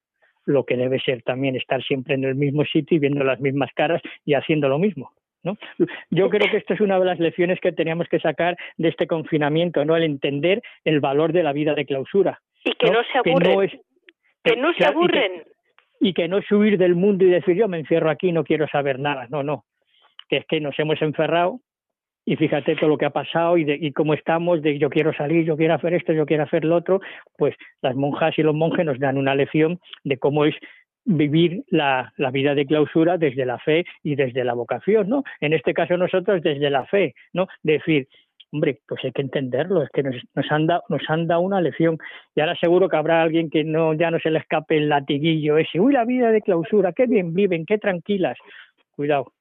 [0.47, 3.71] lo que debe ser también estar siempre en el mismo sitio y viendo las mismas
[3.75, 5.13] caras y haciendo lo mismo.
[5.45, 5.57] ¿No?
[6.11, 9.07] Yo creo que esto es una de las lecciones que teníamos que sacar de este
[9.07, 9.97] confinamiento, ¿no?
[9.97, 12.41] El entender el valor de la vida de clausura.
[12.65, 13.71] Y que no, se aburren.
[14.43, 15.45] Que no, se aburren.
[16.01, 18.67] Y que, no es huir del mundo y decir yo me encierro aquí, no quiero
[18.69, 19.27] saber nada.
[19.31, 19.65] No, no.
[20.29, 21.61] Que es que nos hemos encerrado
[22.27, 25.13] y fíjate todo lo que ha pasado y, de, y cómo estamos, de yo quiero
[25.13, 27.01] salir, yo quiero hacer esto, yo quiero hacer lo otro,
[27.37, 30.55] pues las monjas y los monjes nos dan una lección de cómo es
[31.05, 35.23] vivir la, la, vida de clausura desde la fe y desde la vocación, ¿no?
[35.41, 37.47] En este caso nosotros desde la fe, ¿no?
[37.63, 38.09] Decir,
[38.53, 41.61] hombre, pues hay que entenderlo, es que nos, nos, han dado, nos han dado una
[41.61, 41.99] lección.
[42.35, 45.59] Y ahora seguro que habrá alguien que no ya no se le escape el latiguillo
[45.59, 48.39] ese, uy, la vida de clausura, qué bien viven, qué tranquilas.
[48.97, 49.33] Cuidado,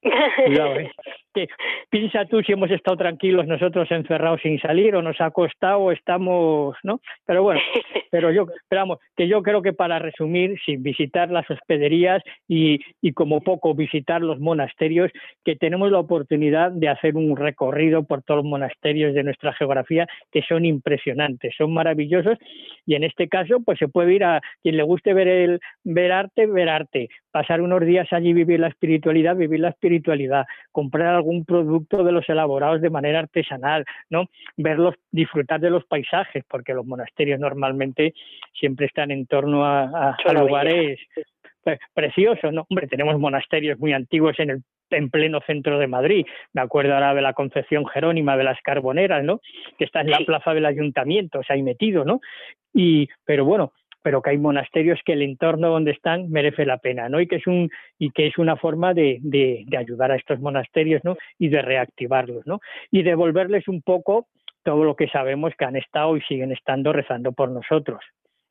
[0.46, 0.90] cuidado, ¿eh?
[1.90, 5.92] piensa tú si hemos estado tranquilos nosotros encerrados sin salir o nos ha costado o
[5.92, 7.00] estamos, ¿no?
[7.24, 7.60] Pero bueno,
[8.10, 13.12] pero yo, esperamos que yo creo que para resumir, sin visitar las hospederías y, y
[13.12, 15.10] como poco visitar los monasterios,
[15.44, 20.06] que tenemos la oportunidad de hacer un recorrido por todos los monasterios de nuestra geografía
[20.32, 22.38] que son impresionantes, son maravillosos
[22.86, 26.12] y en este caso pues se puede ir a quien le guste ver el ver
[26.12, 31.44] arte, ver arte, pasar unos días allí vivir la espiritualidad, vivir la espiritualidad, comprar algún
[31.44, 34.28] producto de los elaborados de manera artesanal, ¿no?
[34.56, 38.14] Verlos, disfrutar de los paisajes, porque los monasterios normalmente
[38.52, 40.98] siempre están en torno a, lugares
[41.94, 42.66] preciosos, ¿no?
[42.68, 46.26] Hombre, tenemos monasterios muy antiguos en el en pleno centro de Madrid.
[46.52, 49.40] Me acuerdo ahora de la Concepción Jerónima de las Carboneras, ¿no?
[49.78, 52.20] Que está en la plaza del ayuntamiento, o sea, ahí metido, ¿no?
[52.72, 53.72] Y, pero bueno,
[54.04, 57.22] pero que hay monasterios que el entorno donde están merece la pena, ¿no?
[57.22, 61.02] Y que es un y que es una forma de, de, ayudar a estos monasterios,
[61.04, 61.16] ¿no?
[61.38, 62.60] Y de reactivarlos, ¿no?
[62.90, 64.26] Y devolverles un poco
[64.62, 68.04] todo lo que sabemos que han estado y siguen estando rezando por nosotros.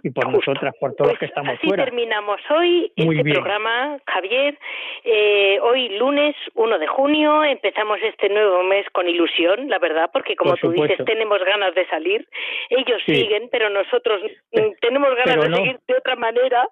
[0.03, 1.85] Y por nosotras, por todos los que pues estamos así fuera.
[1.85, 4.59] terminamos hoy este programa, Javier.
[5.05, 10.35] Eh, hoy lunes 1 de junio empezamos este nuevo mes con ilusión, la verdad, porque
[10.35, 12.27] como tú dices, tenemos ganas de salir.
[12.69, 14.21] Ellos siguen, pero nosotros
[14.81, 16.67] tenemos ganas de seguir de otra manera.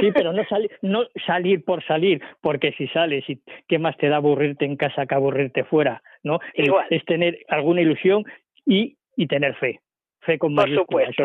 [0.00, 4.08] Sí, pero no, salir no salir por salir, porque si sales, y ¿qué más te
[4.08, 6.02] da aburrirte en casa que aburrirte fuera?
[6.22, 6.40] ¿no?
[6.54, 6.86] Igual.
[6.88, 8.24] Es tener alguna ilusión
[8.64, 9.80] y, y tener fe
[10.20, 11.10] fe con mayúsculas.
[11.10, 11.22] Eso,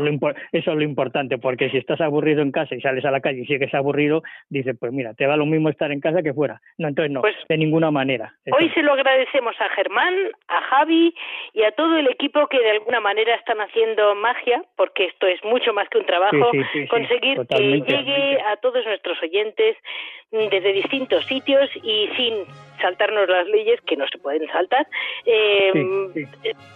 [0.52, 3.46] es lo importante, porque si estás aburrido en casa y sales a la calle y
[3.46, 6.62] sigues aburrido, dices, pues mira, te va lo mismo estar en casa que fuera.
[6.78, 8.34] No, entonces no, pues de ninguna manera.
[8.52, 10.14] Hoy se lo agradecemos a Germán,
[10.48, 11.14] a Javi
[11.54, 15.44] y a todo el equipo que de alguna manera están haciendo magia, porque esto es
[15.44, 16.52] mucho más que un trabajo,
[16.90, 19.78] conseguir que llegue a todos nuestros oyentes
[20.32, 22.46] desde distintos sitios y sin
[22.82, 24.88] saltarnos las leyes que no se pueden saltar,
[25.26, 25.72] eh,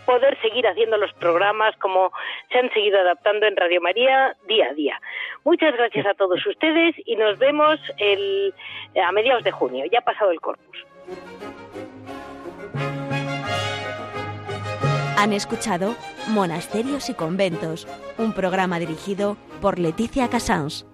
[0.06, 2.12] poder seguir haciendo los programas como
[2.52, 5.02] se han seguido adaptando en Radio María día a día.
[5.44, 7.80] Muchas gracias a todos ustedes y nos vemos
[9.04, 9.86] a mediados de junio.
[9.92, 10.86] Ya ha pasado el corpus.
[15.18, 15.96] Han escuchado
[16.30, 20.86] Monasterios y Conventos, un programa dirigido por Leticia Casans.